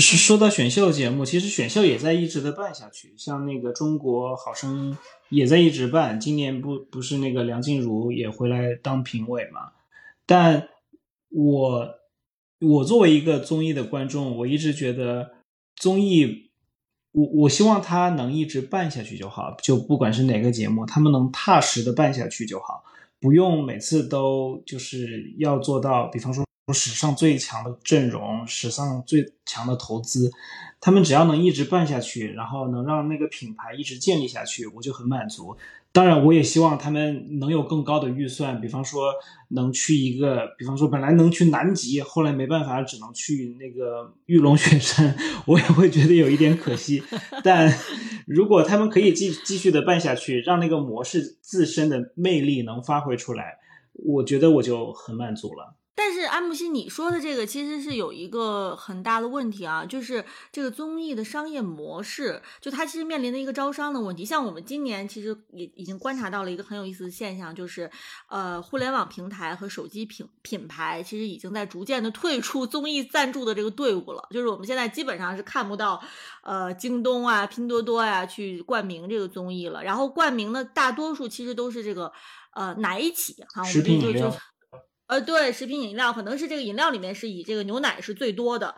[0.00, 6.18] 是说到选秀节目，其实选秀也在一直的办下去，像那个中国好声音也在一直办。
[6.18, 9.70] 今年不不是那个梁静茹也回来当评委嘛？
[10.26, 10.68] 但
[11.30, 11.94] 我
[12.58, 15.30] 我作为一个综艺的观众，我一直觉得
[15.76, 16.50] 综艺，
[17.12, 22.82] 我我希望它能一直办下去就好，就不管是哪个节目，他们能踏实的办下去就好，
[23.20, 26.44] 不用每次都就是要做到，比方说。
[26.72, 30.32] 史上最强的阵容，史上最强的投资，
[30.80, 35.56] 他们只要能一直办下去，然后能让那个品牌一直建立下去，我就很满足。
[35.92, 39.12] 当然，我也希望他们能有更高的预算，比方说
[39.50, 47.00] 能去一个，比方说本来能去南极，后来没办法，只能去那个玉龙雪山，我也会觉得有一点可惜。
[47.44, 47.72] 但
[48.26, 53.58] 如果他们可以继继续的办下去，让那个模式自身的魅力能发挥出来，
[53.92, 55.76] 我觉得我就很满足了。
[55.96, 64.24] 但是安慕希，你说的这个其实是有一个很大的问题啊，就是这个综艺的商业模式，就它其实面临的一个招商的问题。
[64.24, 67.88] 像我们今年其实也已经观察到了一个很有意思的现象，就是
[68.28, 74.26] 呃，互联网平台和手机品品牌其实已经在逐渐的退出综艺赞助的这个队伍了。
[74.30, 76.02] 就是我们现在基本上是看不到
[76.42, 82.12] 呃京东啊、拼多多呀去冠名这个综艺了，然后冠名的大多数其实都是这个
[82.52, 84.36] 呃奶企哈，我们就就。
[85.06, 88.74] 呃，对，食品饮料可能是这个饮料里面是以这个牛奶是最多的，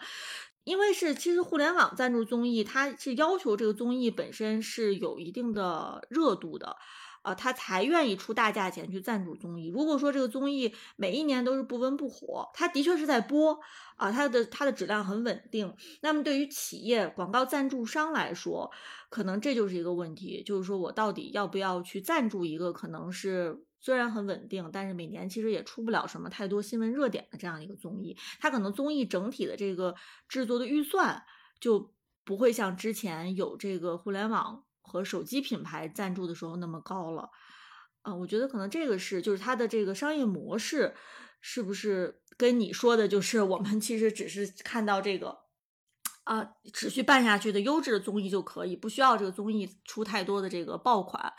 [0.64, 6.76] 因为是其实互联网赞助综艺，它是要求这个综艺本身是有一定的热度的，
[7.22, 9.68] 啊，他才愿意出大价钱去赞助综艺。
[9.68, 13.56] 如果说这个综艺每一年都是不温不火，它的确是在播
[13.94, 15.72] 啊，它的它的质量很稳定，
[16.02, 18.68] 那么对于企业广告赞助商来说，
[19.10, 23.62] 可能这就是一个问题，就是说我到底要不要去赞助一个可能是。
[23.87, 28.18] 虽然很稳定，但是每年其实也出不了什么太多新闻热点的这样一个综艺。
[28.41, 29.95] 它可能综艺整体的这个
[30.28, 31.22] 制作的预算
[31.61, 37.30] 就不会像之前有这个互联网和手机品牌赞助的时候那么高了。
[38.03, 40.97] 啊，我觉得可能这个是就是它的这个商业模式
[41.41, 45.39] 是不是跟你说的，就是 我们其实只是看到这个
[46.24, 51.32] 啊持续办下去的优质的综艺就可以，不需要这个综艺出太多的这个爆款。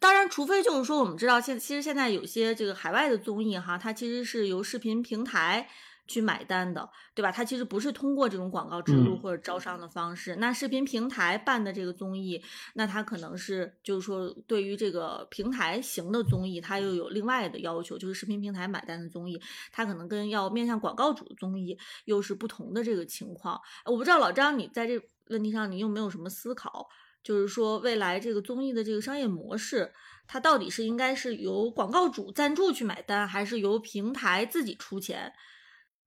[0.00, 5.68] 当然，除非就是说，我们知道现其实现在有些这个海外的综艺哈，它其实是由视频平台
[6.08, 7.30] 去买单的，对吧？
[7.30, 10.36] 它其实不是通过这种广告植入或者招商的方式。
[10.36, 12.42] 那视频平台办的这个综艺，
[12.74, 19.38] 那它可能是就是说，对于这个平台型的综艺，它又有另外的要求，就是视频平台买单的综艺，
[19.70, 23.60] 它可能跟要面向广告主的综艺又是不同的这个情况。
[23.84, 24.98] 我不知道老张，你在这
[25.28, 26.88] 问题上你有没有什么思考？
[27.22, 29.92] 就是说，未来这个综艺的这个商业模式，
[30.26, 35.32] 它到底是应该是由广告主赞助去买单，还是由平台自己出钱？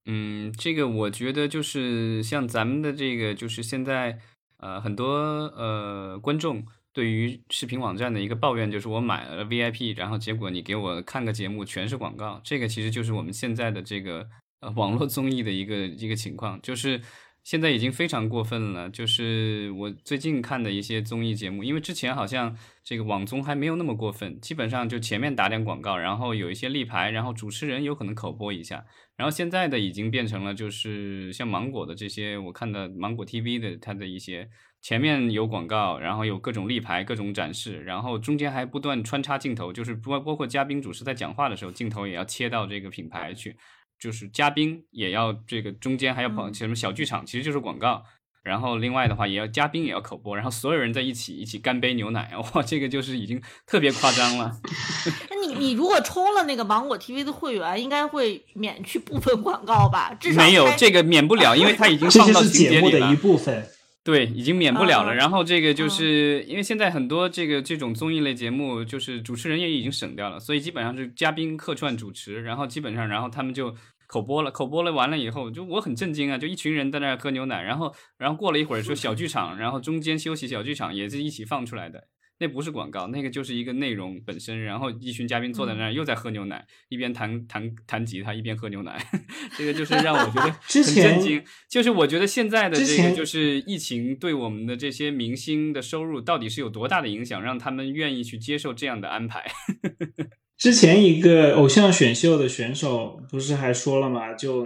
[0.05, 4.20] 嗯，这个我觉得就是像咱们的这个，就是现在
[4.57, 5.07] 呃很多
[5.55, 14.28] 呃观众对于视频网站的一个抱怨，就是我买了 VIP，然后结果你给我看个节目全是广告，这个其实就是我们现在的这个
[14.61, 16.99] 呃网络综艺的一个一个情况，就是。
[17.44, 28.86] 现在已经非常过分了，就是我最近看的一些综艺节目，因为之前好像这个网综还没有那么过分，基本上就前面打点广告，然后有一些立牌，然后主持人有可能口播一下，
[29.18, 34.50] 然后现在的已经变成了就是像芒果的这些，我看的芒果 TV 的它的一些
[34.82, 43.58] 前面有广告，然后有各种立牌、各种展示，然后中间还不断穿插镜头，就是包包括嘉宾主持在讲话的时候，镜头也要切到这个品牌去。
[44.04, 48.04] 就是嘉宾也要这个中间还要跑什么小剧场，其实就是广告。
[48.43, 54.60] 然后另外的话，也要嘉宾也要口播，然后所有人在一起一起干杯牛奶，哇，这个就是已经特别夸张了。
[55.32, 60.14] 那你你如果充了那个芒果 TV 的会员，应该会免去部分广告吧？
[60.20, 63.66] 至少没有这个免不了，因为它已经放到节目的一部分。
[64.04, 65.16] 对，已经免不了了。
[65.16, 73.74] 然后这个就是因为现在很多这个这种综艺类节目，就是主持人也已经省掉了，所以基本上是嘉宾客串主持，然后基本上然后他们就。
[74.14, 76.38] 口播了，口播了，完了以后就我很震惊啊！
[76.38, 84.61] 就一群人在那儿喝牛奶，然后，然后过了一会儿说小剧场，然后中间休息小剧场也是一起放出来的，那不是广告，那个就是一个内容本身。
[84.61, 89.03] 然后一群嘉宾坐在那儿又在喝牛奶，一边弹弹弹吉他一边喝牛奶，
[89.57, 91.43] 这个就是让我觉得很震惊。
[91.68, 99.43] 就是我觉得现在的这个就是疫情对我们的这些明星的收入到底是有多大的影响，让他们愿意去接受这样的安排。
[100.64, 104.34] 之前一个偶像选秀的选手不是还说了吗？
[104.34, 104.66] 就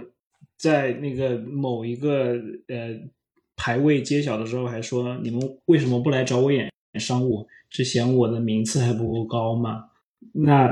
[0.56, 2.34] 在那个某一个
[2.68, 2.94] 呃
[3.56, 6.70] 排位揭晓的时候，还说你们为什么不来找我演
[7.00, 7.48] 商务？
[7.70, 9.86] 是嫌我的名次还不够高吗？
[10.34, 10.68] 那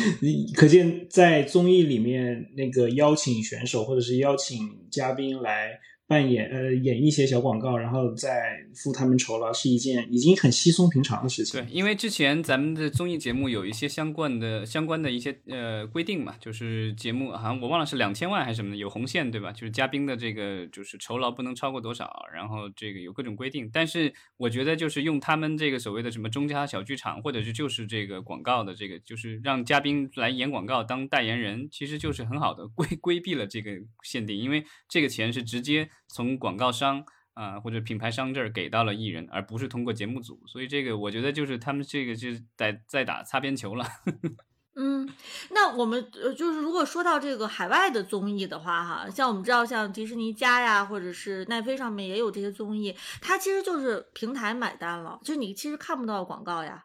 [0.54, 5.80] 可见在综艺里面，那个邀请选手或者是邀请嘉宾来。
[6.08, 8.40] 扮演呃演一些小广告，然后再
[8.74, 11.60] 付他们酬劳，是一件已经很稀松平常的事情。
[11.60, 19.52] 对，因为之前咱们的综艺节目有一些相关的相关的一些呃规定嘛，就是节目好像我忘了是两千万还是什么的，有红线对吧？
[19.52, 23.68] 就是嘉宾的这个就是酬劳不能超过多少，然后这个有各种规定。
[23.70, 35.90] 但是我觉得就是用他们这个所谓的什么中家小剧场，或者是就是这个广告的这个，就是让嘉宾来演广告当代言人，其实就是很好的规规避了这个限定，因为这个钱是直接。
[36.08, 37.04] 从广告商
[37.34, 43.86] 啊或者品牌商这儿给到了艺人，而不是通过节目组，所以这个我觉得就是他们这个就是在在打擦边球了。
[44.80, 45.08] 嗯，
[45.50, 56.84] 那我们呃就是如果说到这个海外的综艺的话，哈，像我们知道像迪士尼家呀，或者是奈飞上面也有这些综艺，它其实就是平台买单了，就你其实看不到广告呀，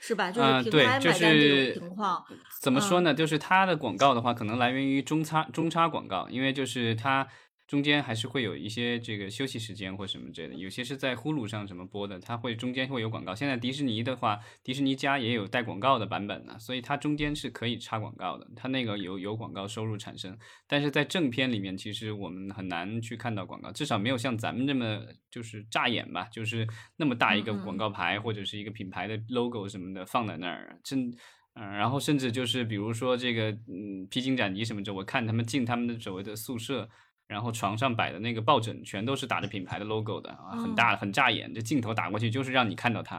[0.00, 0.32] 是吧？
[0.32, 2.24] 就是平台买单这种情况。
[2.60, 3.14] 怎么说呢？
[3.14, 7.28] 就是它的广告的话，可能来源于中插中插广告，因为就是它。
[7.68, 13.34] 中间还是会有一些这个休息时间或什么之类的，有些是在呼噜上什么播的，它会中间会有广告。
[13.34, 20.34] 现在迪士尼的话，迪士尼家也有带广告的版本呢，所以它中间是可以插广告的，它那个有有广告收入产生。
[20.66, 26.66] 但是在正片里面，其实我们很难去看到广告，至少没有像咱们这么就是扎眼吧，就是
[26.96, 31.12] 那么大一个广告牌或者是一个品牌的 logo 什么的放在那儿，真
[31.54, 36.88] 嗯，然后甚至就是比如说这个嗯披荆斩棘什么的，我看他们进他们的所谓的宿舍。
[37.28, 43.16] 然后床上摆的那个抱枕全都是打着品牌的 logo 的啊，很大很扎眼，这镜头打过去就是让你看到它，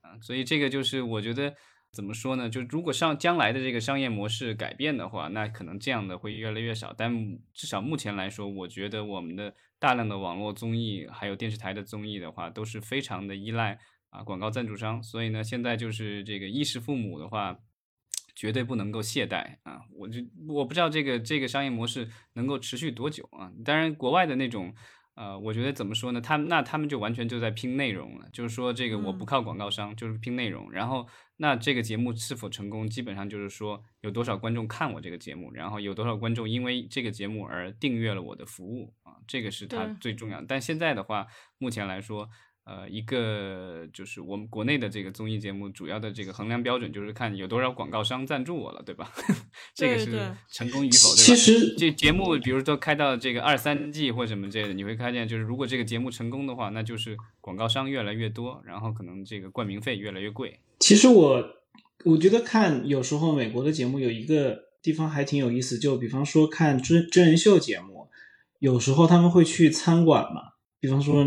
[0.00, 1.52] 啊，所以这个就是我觉得
[1.90, 2.48] 怎么说呢？
[2.48, 6.94] 就如果上将来的这个商业模式改变的话，那可能这样的会越来越少。
[6.96, 7.12] 但
[7.52, 13.76] 至少目前来说，我觉得我们的大量的网络综艺还有电视台的综艺的话，都是非常的依赖
[14.10, 15.02] 啊广告赞助商。
[15.02, 17.58] 所以呢，现在就是这个衣食父母的话。
[18.38, 19.82] 绝对不能够懈怠啊！
[19.92, 23.50] 我就我不知道这个这个商业模式能够持续多久啊！
[23.64, 24.72] 当然，国外的那种，
[25.16, 26.20] 呃，我觉得怎么说呢？
[26.20, 30.70] 他那他们就完全就在拼内容了，就是说这个我不靠广告商，就是拼内容。
[30.70, 31.04] 然后
[31.38, 40.46] 那这个节目是否成功，基本上就是说有多少观众看我这个节目，然后有多少观众因为这个节目而订阅了我的服务啊，这个是他最重要的。
[40.48, 41.26] 但现在的话，
[41.58, 42.30] 目前来说。
[42.68, 49.10] 呃，一个就是我们国内的这个综艺节目主要的这个衡量标准就是看有多少广告商赞助我了，对吧？
[49.74, 50.20] 这个是
[50.52, 51.14] 成功与否。
[51.16, 60.60] 其实这节目，比如说开到这个二三季或什么之类的，你会看见，就是如果这个节目成功的话，那就是广告商越来越多，然后可能这个冠名费越来越贵。
[60.80, 61.42] 其实我
[62.04, 68.10] 我觉得看有时候美国的节目有一个地方还挺有意思，就比方说看真真人秀节目，
[68.58, 71.24] 有时候他们会去餐馆嘛，比方说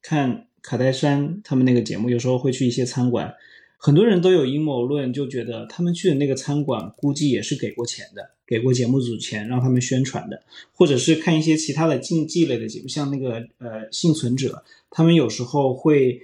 [0.00, 0.46] 看。
[0.64, 3.34] 卡戴珊他们那个节目有时候会去一些餐馆，
[3.76, 10.42] 很多人都有阴谋论，就觉得他们去的那个餐馆估计也是给过钱的，给过节目组钱让他们宣传的，
[10.72, 16.22] 或者是看一些其他的竞技类的节目，像那个呃幸存者，他们有时候会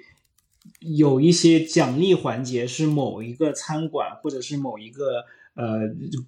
[0.80, 5.80] 有一些奖励环节是某一个餐馆或者是某一个呃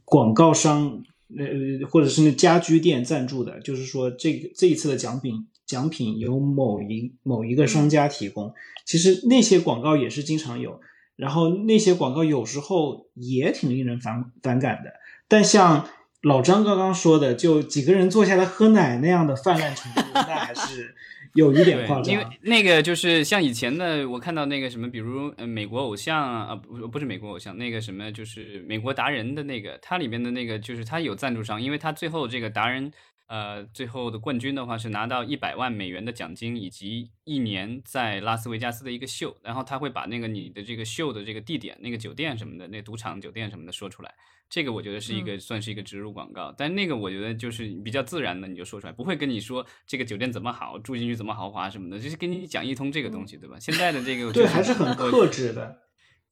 [0.04, 1.02] 广告商
[1.34, 1.46] 呃
[1.88, 5.46] 或者是那家居店赞助的，就是说这个这一次的奖品。
[5.72, 8.52] 奖品由某一某一个商家提供，
[8.84, 10.82] 其实那些广告也是经常有，
[11.16, 14.92] 然后那些广告有时候也挺令人反反感的。
[15.28, 15.88] 但像
[16.22, 20.94] 老张刚刚说的，就几个人坐下来喝奶那样的泛滥程度，那还是
[21.34, 22.26] 有一点夸张，因为。
[22.42, 32.92] 那个就是像以前的，我看到那个什么，比如呃美国偶像啊，啊不不是美国偶像，那个什么就是美国达人的那个，它里面的那个就是它有赞助商，因为它最后这个达人
[33.32, 44.14] 呃最后的冠军的话是拿到一百万美元的奖金，以及一年在拉斯维加斯的一个秀，然后他会把那个你的这个秀的这个地点、那个酒店什么的，那赌场酒店什么的说出来。
[44.50, 53.56] 这个我觉得是一个、算是一个植入广告，但那个我觉得就是比较自然的，你就说出来，不会跟你说这个酒店怎么好，住进去怎么豪华什么的，就是跟你讲一通这个东西，对吧？
[53.58, 55.81] 现在的这个 对，就还是很克制的。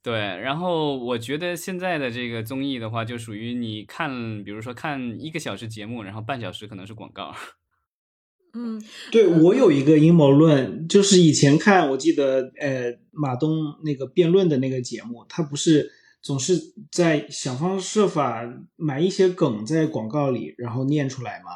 [0.03, 7.35] 对，然后我觉得现在的这个综艺的话，就属于你看，比如说看一个小时节目，然后半小时可能是广告。
[8.55, 8.83] 嗯，
[9.13, 15.93] 对我有一个阴谋论，就是以前看，我记得呃马东那个辩论的那个节目，他不是
[16.23, 16.59] 总是
[16.91, 18.43] 在想方设法
[18.77, 21.51] 埋一些梗在广告里，然后念出来嘛。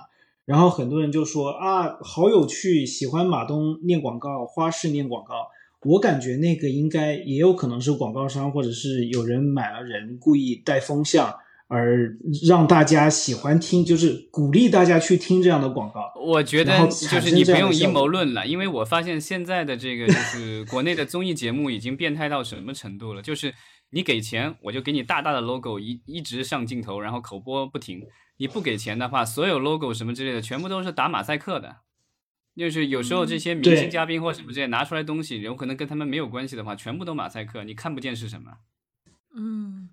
[0.45, 5.49] 然后很多人就说啊，好有趣，喜欢马东念广告，花式念广告。
[5.85, 11.35] 我感觉那个应该也有可能是广告商，或者是有人买了人故意带风向，
[11.69, 12.17] 而
[12.47, 16.13] 让大家喜欢听，就是鼓励大家去听这样的广告。
[16.21, 23.53] 我觉得就是你不用阴谋论了，因为我发现现在的这个就是国内的综艺节目已经变态到什么程度了，就是
[23.91, 28.01] 你给钱，我就给你大大的 logo 一一直上镜头，然后口播不停。
[28.37, 31.77] 你不给钱的话，所有 logo 什么之类的全部都是打马赛克的。
[32.57, 38.53] 就是有时候这些明星嘉宾或什么这些拿出来东西，有可能跟他们没有关系的话，全部都马赛克，你看不见是什么。
[39.35, 39.91] 嗯，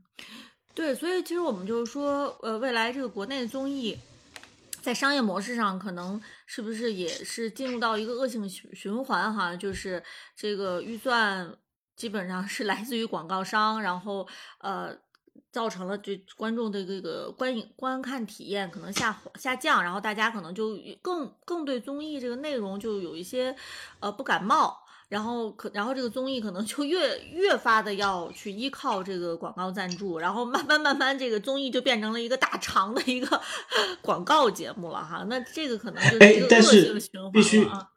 [0.73, 3.97] 对，所以其实我们就是说，呃，未来这个国内的综艺，
[4.81, 9.55] 在商业模式上，可能是不是也是进入到一个恶性循循环哈？
[9.55, 10.03] 就是
[10.35, 11.55] 这个预算
[11.95, 14.27] 基本上是来自于广告商，然后
[14.59, 14.97] 呃。
[15.51, 23.55] 造成了这观众的这个观影观看体验可能下滑下降，然后大家可能就更更对综艺这个内容就有一些
[23.99, 24.77] 呃不感冒，
[25.09, 33.41] 然后可然后这个综艺可能就越越发的要去依靠这个广告赞助，然后慢 慢慢慢这个综艺就变成了一个大长的一个
[34.01, 35.25] 广告节目了哈。
[35.27, 37.90] 那这个可能就是哎一个恶性循环必须了啊。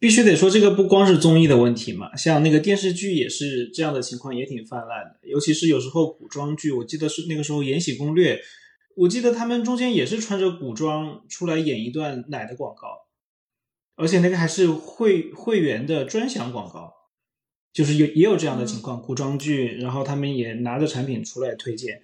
[0.00, 5.28] 必须得说，这个不光是综艺的问题嘛，像那个电视剧也是这样的情况，也挺泛滥的。
[5.28, 8.36] 尤其是有时候古装剧，我记得是那个时候《延禧攻略》，
[8.96, 12.88] 我记得他们中间也是穿着古装出来演一段奶的广告，
[13.94, 16.94] 而且那个还是会会员的专享广告，
[17.70, 22.00] 就是有也有这样的情况，古装剧，然后他们也拿着产品出来推荐。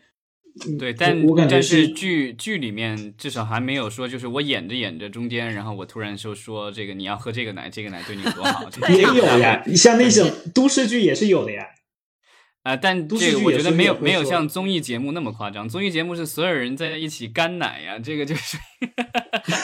[0.67, 11.67] 嗯对，但我感觉但是剧剧里面至少还没有说，就是我演着演着中间，然后我突然就说这个你要喝这个奶，这个奶对你多好，这 也这个有呀，像那种都市剧也是有的呀。
[12.67, 18.57] 啊、但这个我觉得没有没有像综艺节目那么夸张，综艺节目是所有人在一起干奶呀，这个就是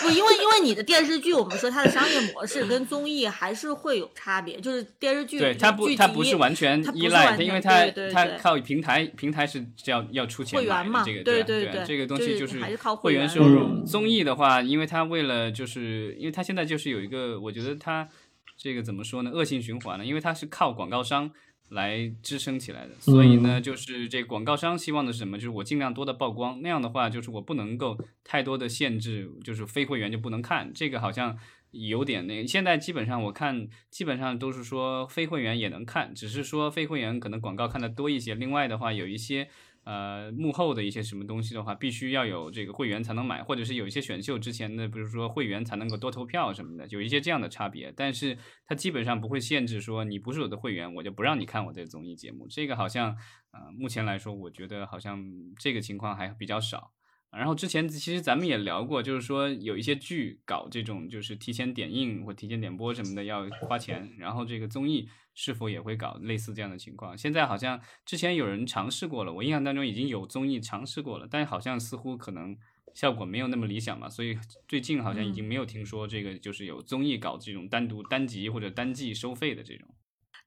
[0.02, 13.64] 不，因为因为你的电视剧，我们说它的商业模式跟综艺还是会有差别，就是电视剧对它不它不是完全依赖，它因为它对对对它靠平台平台是要要出钱会员嘛买的这个对对对对这个东西就是还是靠会会员员收入。
[13.64, 18.08] 嗯综艺的话，因为它为了就是因为它现在就是有一个，我觉得它
[18.56, 19.30] 这个怎么说呢？
[19.32, 20.06] 恶性循环呢？
[20.06, 21.32] 因为它是靠广告商。
[21.72, 25.38] 来支撑起来的，所以呢，就是这广告商希望的是什么？
[25.38, 30.70] 就是我尽量多的曝光，那样的话，就是我不能够太多的限制，就是非会员就不能看。
[30.74, 31.36] 这个好像
[31.70, 38.34] 有点那，现在基本上我看，基本上都是说非会员也能看，只是说非会员可能广告看的多一些。
[38.34, 39.48] 另外的话，有一些
[39.84, 47.92] 呃幕后的一些什么东西的话，必须要有这个会员才能买，或者是有一些选秀之前的，比如说会员才能够多投票什么的，有一些这样的差别。
[47.96, 52.46] 但是它基本上不会限制说你不是我的会员，我就不让你看我的综艺节目。
[52.48, 53.16] 这个好像
[53.52, 55.24] 呃目前来说，我觉得好像
[55.58, 56.92] 这个情况还比较少。
[57.36, 67.16] 然后之前其实咱们也聊过，就是说有一些剧搞这种就是提前点映或提前点播什么的要花钱，然后这个综艺是否也会搞类似这样的情况？
[67.16, 72.54] 现在好像之前有人尝试过了，我印象当中已经有综艺尝试过了，但好像似乎可能
[72.92, 79.88] 效果没有那么理想嘛，所以最近好像已经没有听说这个就是有综艺搞这种单独单集或者单季收费的这种。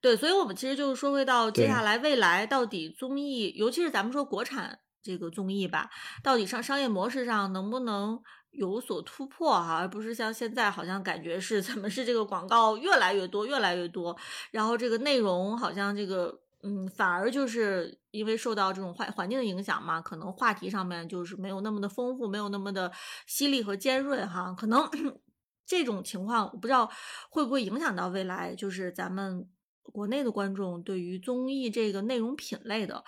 [0.00, 5.88] 对，所以我们其实就是说回到接下来未来到底综艺，尤其是咱们说国产这个综艺吧，
[6.22, 14.16] 到底上商业模式上能不能有所突破哈、而不是像现在好像感觉是 怎么是这个广告越来越多，越来越多，
[14.50, 16.40] 然后这个内容好像这个。
[16.62, 22.90] 嗯，反而就是因为受到这种环环境的影响嘛，可能话题上面就是没有那么的丰富，没有那么的
[23.24, 24.52] 犀利和尖锐哈。
[24.58, 24.90] 可能
[25.64, 26.90] 这种情况，我不知道
[27.30, 29.48] 会不会影响到未来，就是咱们
[29.82, 33.04] 国内的观众对于综艺这个内容品类的，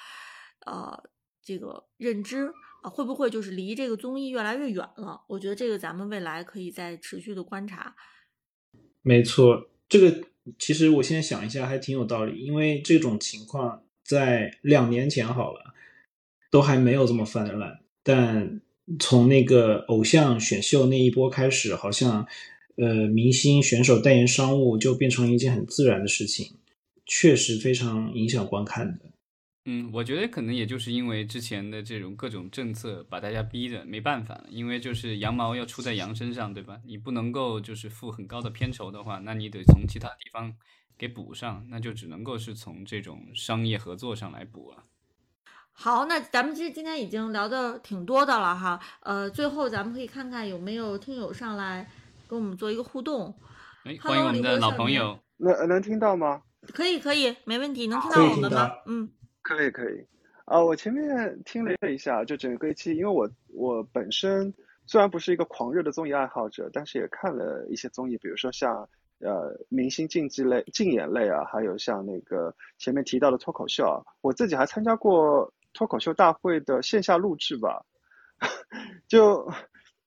[0.64, 1.02] 呃，
[1.48, 5.22] 这个认知啊，会不会就是离这个综艺越来越远了？
[5.26, 7.96] 我觉得这个咱们未来可以再持续的观察。
[9.00, 10.28] 没错，这个
[10.58, 15.72] 其实我现在想一下还挺有道理，因为这种情况在两年前好了，
[16.50, 18.60] 都还没有这么泛滥，但
[19.00, 22.28] 从那个偶像选秀那一波开始，好像
[22.76, 26.58] 呃明星选手代言商务就变成一件很自然的事情，
[27.06, 29.06] 确实非常影响观看的。
[29.64, 36.80] 嗯，我觉得可能也就是因为之前的这种各种政策把大家逼的没办法了，因为就是羊毛要出在羊身上，对吧？
[36.86, 40.54] 你不能够就是付很高的片酬的话，那你得从其他地方
[40.96, 44.84] 给补上，那就只能够是从这种商业合作上来补了。
[45.72, 51.86] 好，那咱们其实今天已经聊的挺多的了哈，呃，最后咱们可以看看有没有听友上来
[52.26, 53.38] 跟我们做一个互动。
[53.84, 56.40] 哎，欢迎我们的老朋友，能能听到吗？
[56.72, 58.70] 可以，可以，没问题，能听到我们吗？
[58.86, 59.10] 嗯。
[59.48, 60.04] 可以可以，
[60.44, 64.52] 啊，我前面听了一下，就整个一期，因为我我本身
[64.86, 68.86] 虽然不是一个狂热的综艺爱好者，但是也看了一些综艺，比如说像
[69.20, 77.86] 呃明星竞技类、竞演类啊，还有像那个前面提到的脱口秀啊，我自己还参加过脱口秀大会的线下录制吧。
[79.08, 79.50] 就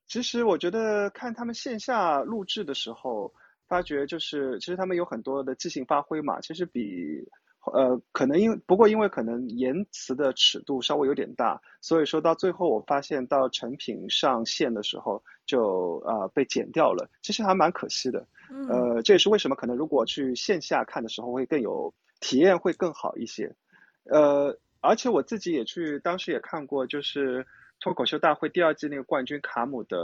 [0.05, 3.33] 其实我觉得看他们线下录制的时候，
[3.67, 7.27] 发觉就是其实他们有很多的即兴发挥嘛，其实比。
[7.63, 18.25] 呃，可能因不过因为可能言辞的尺度稍微有点大，所以说到最后我发现到成品上线的时候就啊被剪掉了，其实还蛮可惜的。
[18.67, 23.55] 呃，这也是为什么可能如果去线下看的时候会更有体验会更好一些。
[24.05, 27.45] 呃，而且我自己也去当时也看过，就是
[27.79, 29.97] 脱口秀大会第二季那个冠军卡姆的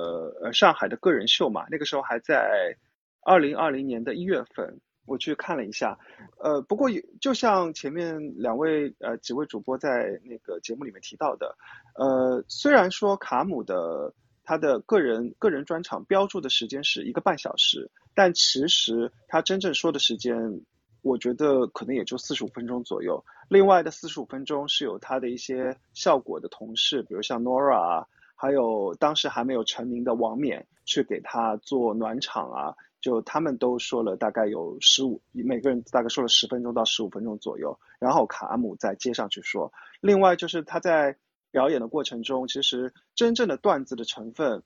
[0.43, 2.77] 呃上海的个人秀嘛，那个时候还在
[3.23, 4.79] 二零二零年的一月份。
[5.07, 5.97] 我去看了一下，
[6.37, 6.89] 呃，不过
[7.21, 11.55] 就像前面两位呃几位主播在那个节目里面提到的，
[11.95, 20.61] 呃，虽然说卡姆的他的个人个人专场标注的时间是一个半小时，但其实他真正说的时间，
[21.01, 23.23] 我觉得可能也就四十五分钟左右。
[23.47, 32.75] 另外的四十五分钟是有他的一些效果的同事，比如像 Nora 啊，还有当时还没有成名的王冕去给他做暖场啊。
[32.99, 39.71] 就他们都说了大概有十五，每个人大概说了十分钟到十五分钟左右，然后卡姆再接上去说。
[40.01, 41.15] 另外就是他在
[41.51, 44.63] 表演的过程中，其实真正的段子的成分，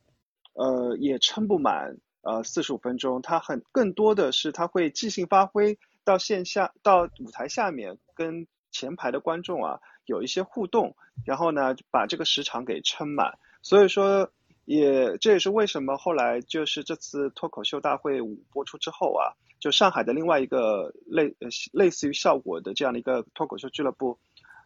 [0.53, 3.21] 呃，也撑不满呃四十五分钟。
[3.21, 13.37] 他很更多的是他会即兴发挥到线下到舞台下面跟前排的观众啊有一些互动，然后呢把这个时长给撑满。
[13.61, 14.31] 所以说。
[14.71, 21.35] 也这也是为什么后来就是这次脱口秀大会五播出之后啊，就上海的另外一个类
[21.73, 24.17] 类似于效果的这样的一个脱口秀俱乐部，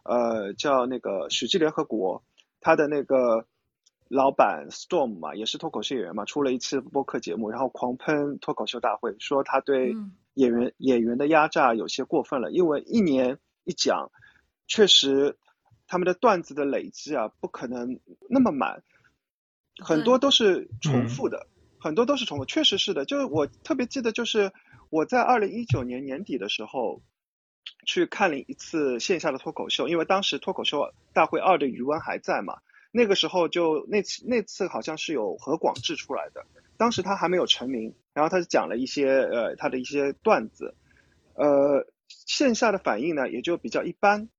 [0.04, 2.22] 呃，叫那个许记联合国，
[2.60, 3.46] 他的那个
[4.06, 9.92] 老板 Storm 嘛，也是脱口秀演员嘛，出了一次播客节目，然后狂喷脱口秀大会，说他对
[10.34, 14.12] 演员演员的压榨有些过分了，因为一年一讲，
[14.68, 15.36] 确实
[15.88, 17.98] 他们的段子的累积啊，不可能
[18.28, 18.84] 那么满。
[19.84, 21.46] 很多都是重复的，
[21.78, 23.04] 很多都是重复，确实是的。
[23.04, 24.50] 就是我特别记得，就是
[24.88, 27.02] 我在二零一九年年底的时候
[27.84, 32.58] 去看了一次线下的脱口秀，因为当时脱口秀大会二的余温还在嘛。
[32.90, 36.46] 那个时候就那次那次好像是有何广智出来的，
[36.78, 40.74] 当时他还没有成名，然后他就讲了一些呃他的一些段子，
[41.34, 44.30] 呃线下的反应呢也就比较一般。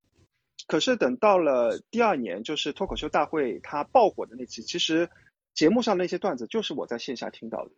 [0.65, 5.07] 可是等到了第二年，就是脱口秀大会他爆火的那期，其实。
[5.57, 7.71] 节目上那些段子就是我在线下听到的，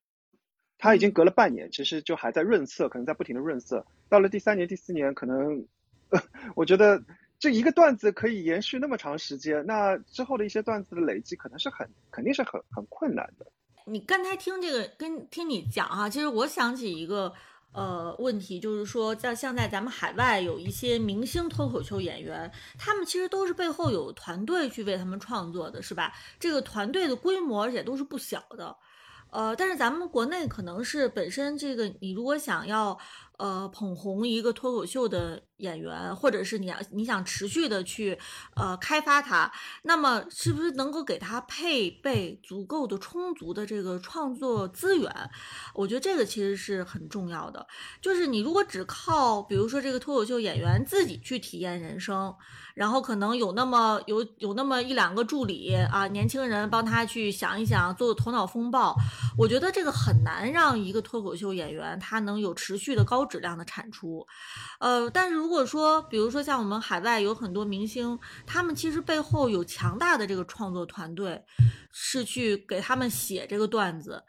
[0.77, 3.86] 他已经隔了半年，其实就还在润色，可能在不停的润色。
[4.09, 5.65] 到了第三年、第四年，可能
[6.09, 6.21] 呃
[6.55, 7.01] 我觉得
[7.39, 13.47] 这一个段子可以延续那么长时间，那之后的一些段子的累积可能是很肯定是很很困难的。
[13.86, 17.34] 你刚才听这个跟听你讲哈，其实我想起一个。
[17.72, 26.13] 呃，问题就是说，在像在咱们海外有一些明星脱口秀演员，他们其实都是背后有团队去为他们创作的，是吧？
[26.39, 28.76] 这个团队的规模而且都是不小的。
[29.32, 32.99] 呃，但是咱们国内可能是本身这个，你如果想要。
[33.39, 38.18] 呃，捧红一个脱口秀的演员，或者是你要你想持续的去
[38.55, 39.49] 呃开发他，
[39.84, 45.30] 那么是不是能够给他配备足够的充足的这个创作资源？
[45.74, 47.66] 我觉得这个其实是很重要的。
[48.01, 52.36] 就是你如果只靠，比如说这个脱口秀演员自己去体验人生。
[52.76, 58.95] 然后可能有那么有有那么一两个助理啊，年轻人帮他去想一想，做头脑风暴。
[59.38, 64.26] 我觉得这个很难让一个脱口秀演员他能有持续的高质量的产出。
[64.80, 71.43] 呃，但是如如果说，比如说像我们海外有很多明星，他们其实背后有强大的这个创作团队，
[71.91, 74.23] 是去给他们写这个段子。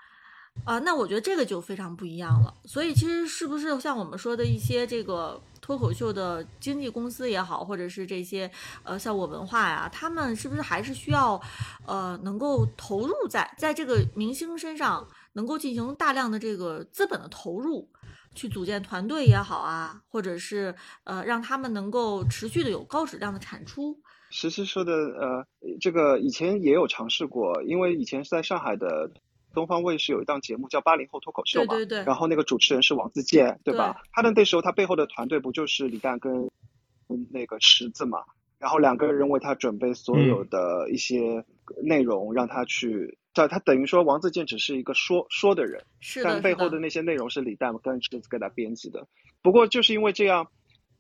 [0.64, 2.55] 啊，那我觉得这个就非常不一样了。
[2.64, 8.51] 所以其实是不是像我们说的一些这个脱口秀的经纪公司也好，或者是这些
[8.82, 11.38] 呃像我文化呀，他们是不是还是需要
[11.84, 17.86] 呃能够投入在在这个明星身上，能够进行大量的这个资本的投入，
[18.35, 20.74] 去组建团队也好啊，或者是
[21.05, 23.98] 呃让他们能够持续的有高质量的产出。
[24.31, 25.47] 实习说的呃，
[25.81, 29.11] 这个以前也有尝试过，因为以前是在上海的。
[29.52, 32.05] 东方卫视有一档节目叫《八零后脱口秀》嘛，对对对。
[32.05, 34.01] 然后那个主持人是王自健，对吧？
[34.12, 36.48] 他的那时候他背后的团队不就是李诞跟
[37.32, 38.20] 那个池子嘛？
[38.61, 41.44] 然后两个人为他准备所有的一些
[41.82, 43.19] 内容，让他去。
[43.35, 49.07] 他他等于说王自健只是一个说说的人，是但背后的那些内容是李诞跟池子给他编辑的。
[49.43, 50.51] 不过就是因为这样，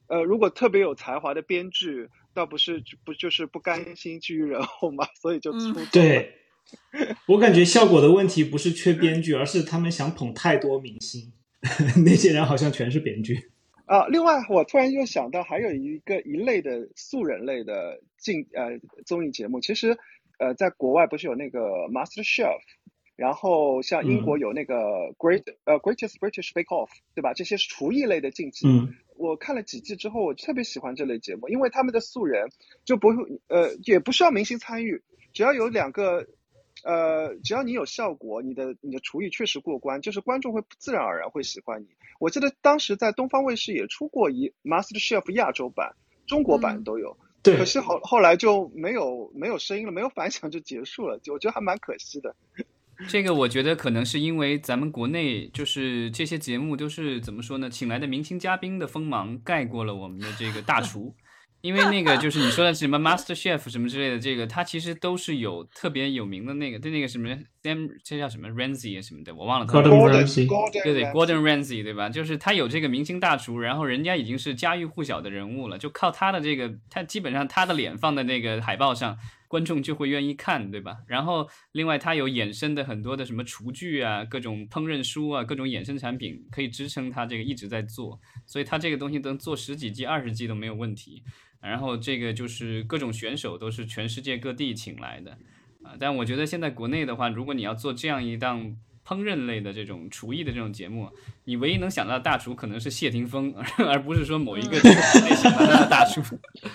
[0.06, 6.36] 呃，如果特别有才华的编剧，倒不是不就是不甘心居于人后嘛，所以就出对。
[7.26, 11.32] 我感觉效果的问题不是缺编剧，而是他们想捧太多明星，
[12.06, 13.36] 那些人好像全是编剧
[13.86, 14.06] 啊。
[14.06, 19.98] 另外，我突然又想到，还有一个一类的素人类的竞呃综艺节目，其实
[20.40, 22.58] 呃在国外不是有那个 Master Chef，
[23.14, 24.74] 然后像英国有那个
[25.16, 27.32] Great 呃 Greatest British Bake Off，对吧？
[27.34, 28.66] 这些是厨艺类的竞技。
[28.66, 32.48] 嗯，我看了几季之后，我特别喜欢这类节目，因为他们的素人
[32.84, 33.14] 就不会
[33.48, 35.02] 呃也不需要明星参与，
[35.32, 36.26] 只要有两个。
[36.82, 41.88] 呃，只要你有效果，你的你的厨艺确实过关，就是观众会自然而然会喜欢你。
[42.18, 45.94] 我记得当时在东方卫视也出过一 Master Chef 亚洲版、
[46.26, 47.56] 中国版都有，对。
[47.56, 52.34] 可是后后来就没有没有声音了，没有反响就结束了，就我觉得还蛮可惜的。
[53.08, 61.14] 这个我觉得可能是因为咱们国内就是这些节目都是怎么说呢，请来的明星嘉宾的锋芒盖过了我们的这个大厨。
[61.62, 67.28] 因为那个就是你说的什么 Master Chef 什么之类的，这个它其实都是有特别有名的那个，对那个什么
[67.62, 69.66] Sam，这叫什么 Ramsey 什么的，我忘了。
[69.66, 72.08] Gordon Ramsay，对对，Gordon Ramsay 对吧？
[72.08, 79.18] 就是他有这个明星大厨，然后人家已经是家喻户晓的人物了，就靠他的这个，他基本上他的脸放在那个海报上。
[79.50, 80.98] 观众就会愿意看，对吧？
[81.08, 91.24] 然后另外他有衍生的很多的什么厨具啊，各种烹饪书啊，各种衍生产品可以支撑他这个一直在做，所以他这个东西能做十几季、二十季都没有问题。
[91.60, 95.32] 然后这个就是各种选手都是全世界各地请来的
[95.82, 95.94] 啊。
[95.98, 98.76] 但我觉得现在国内的话，如果你要做这样一档。
[99.02, 101.08] 烹饪类的这种厨艺的这种节目，
[101.44, 103.52] 你唯一能想到的大厨可能是谢霆锋，
[103.88, 106.22] 而不是说某一个类型的大厨。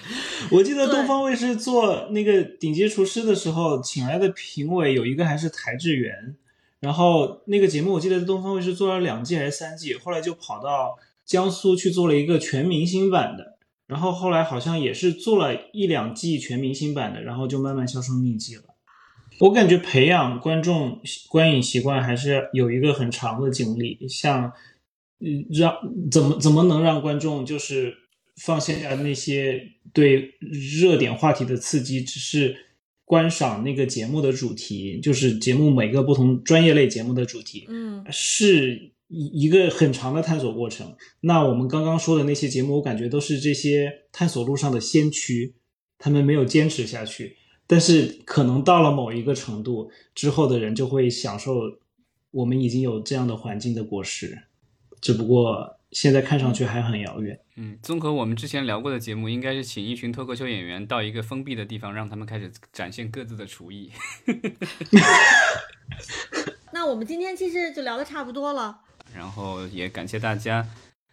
[0.51, 6.35] 我记得东方卫视做那个顶级厨师的时候，请来的评委有一个还是台志源，
[6.81, 13.54] 然后那个节目我记得东方卫视做了两季还是三季，后来就跑到江苏去做了一个全明星版的，
[13.87, 18.63] 然后后来好像也是做了一两季全明星版的，然后就慢慢销声匿迹了。
[19.39, 24.51] 我感觉培养观众观影习惯还是有一个很长的经历，像，
[25.19, 25.75] 嗯，让
[26.09, 27.93] 怎么怎么能让观众就是
[28.37, 32.55] 放下那些对热点话题的刺激，只是
[33.03, 40.95] 观赏那个节目的主题，就是节目每个不同专业类节目的主题，嗯，是一一个很长的探索过程。
[41.21, 45.55] 那我们刚刚说的那些节目，我感觉都是这些探索路上的先驱，
[45.97, 47.37] 他们没有坚持下去。
[47.67, 51.55] 但是可能到了某一个程度之后的人就会享受
[52.29, 54.43] 我们已经有这样的环境的果实，
[55.01, 57.39] 只不过现在看上去还很遥远。
[57.55, 63.91] 嗯，综合我们之前聊过的节目，应该是请一群脱口秀演员到一个封闭的地方，让他们开始展现各自的厨艺。
[66.71, 68.81] 那我们今天其实就聊的差不多了，
[69.15, 70.65] 然后也感谢大家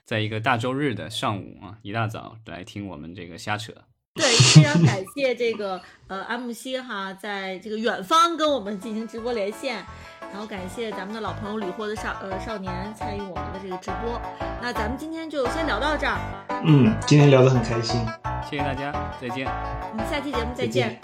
[0.04, 3.72] 在一个大周日的上午啊，一大早来听我们这个瞎扯。
[4.14, 4.24] 对，
[4.54, 9.76] 非常感谢这个呃安慕希哈，在这个远方跟我们进行直播连线，
[10.20, 14.20] 然后感谢咱们的老朋友屡获的少呃少年参与我们的这个直播，
[14.60, 16.18] 那咱们今天就先聊到这儿。
[16.66, 17.98] 嗯，今天聊得很开心，
[18.50, 19.46] 谢谢大家，再见。
[19.46, 20.98] 我们下期节目再见。